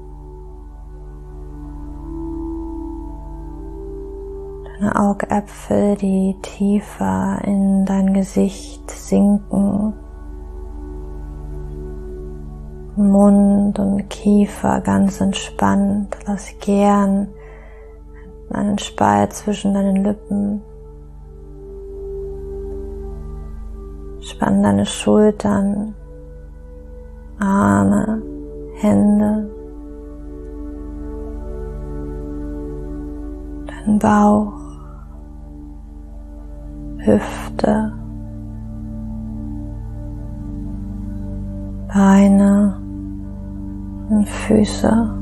Deine 4.65 4.97
Augäpfel, 4.97 5.95
die 5.95 6.37
tiefer 6.43 7.39
in 7.45 7.85
dein 7.85 8.13
Gesicht 8.13 8.91
sinken. 8.91 9.95
Mund 12.97 13.79
und 13.79 14.11
Kiefer 14.11 14.81
ganz 14.81 15.21
entspannt. 15.21 16.17
Lass 16.27 16.53
gern 16.59 17.29
einen 18.51 18.79
Spalt 18.81 19.35
zwischen 19.35 19.73
deinen 19.73 20.03
Lippen. 20.03 20.63
Spann 24.37 24.63
deine 24.63 24.85
Schultern, 24.85 25.95
Arme, 27.39 28.21
Hände, 28.75 29.49
deinen 33.67 33.99
Bauch, 33.99 34.53
Hüfte, 36.99 37.93
Beine 41.89 42.77
und 44.11 44.29
Füße. 44.29 45.16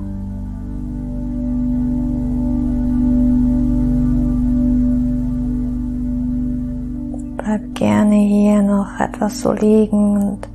Gerne 7.75 8.17
hier 8.17 8.63
noch 8.63 8.99
etwas 8.99 9.41
so 9.41 9.53
liegen 9.53 10.17
und 10.17 10.49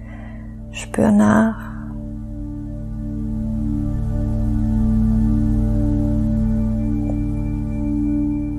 spür 0.72 1.11
nach. 1.11 1.70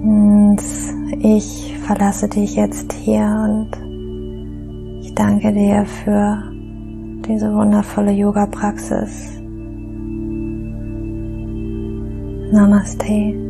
Und 0.03 0.59
ich 1.21 1.77
verlasse 1.85 2.29
dich 2.29 2.55
jetzt 2.55 2.93
hier 2.93 3.25
und 3.25 3.71
ich 5.03 5.15
danke 5.15 5.53
dir 5.53 5.85
für 5.85 6.43
diese 7.27 7.53
wundervolle 7.53 8.13
Yoga-Praxis. 8.13 9.41
Namaste. 12.53 13.50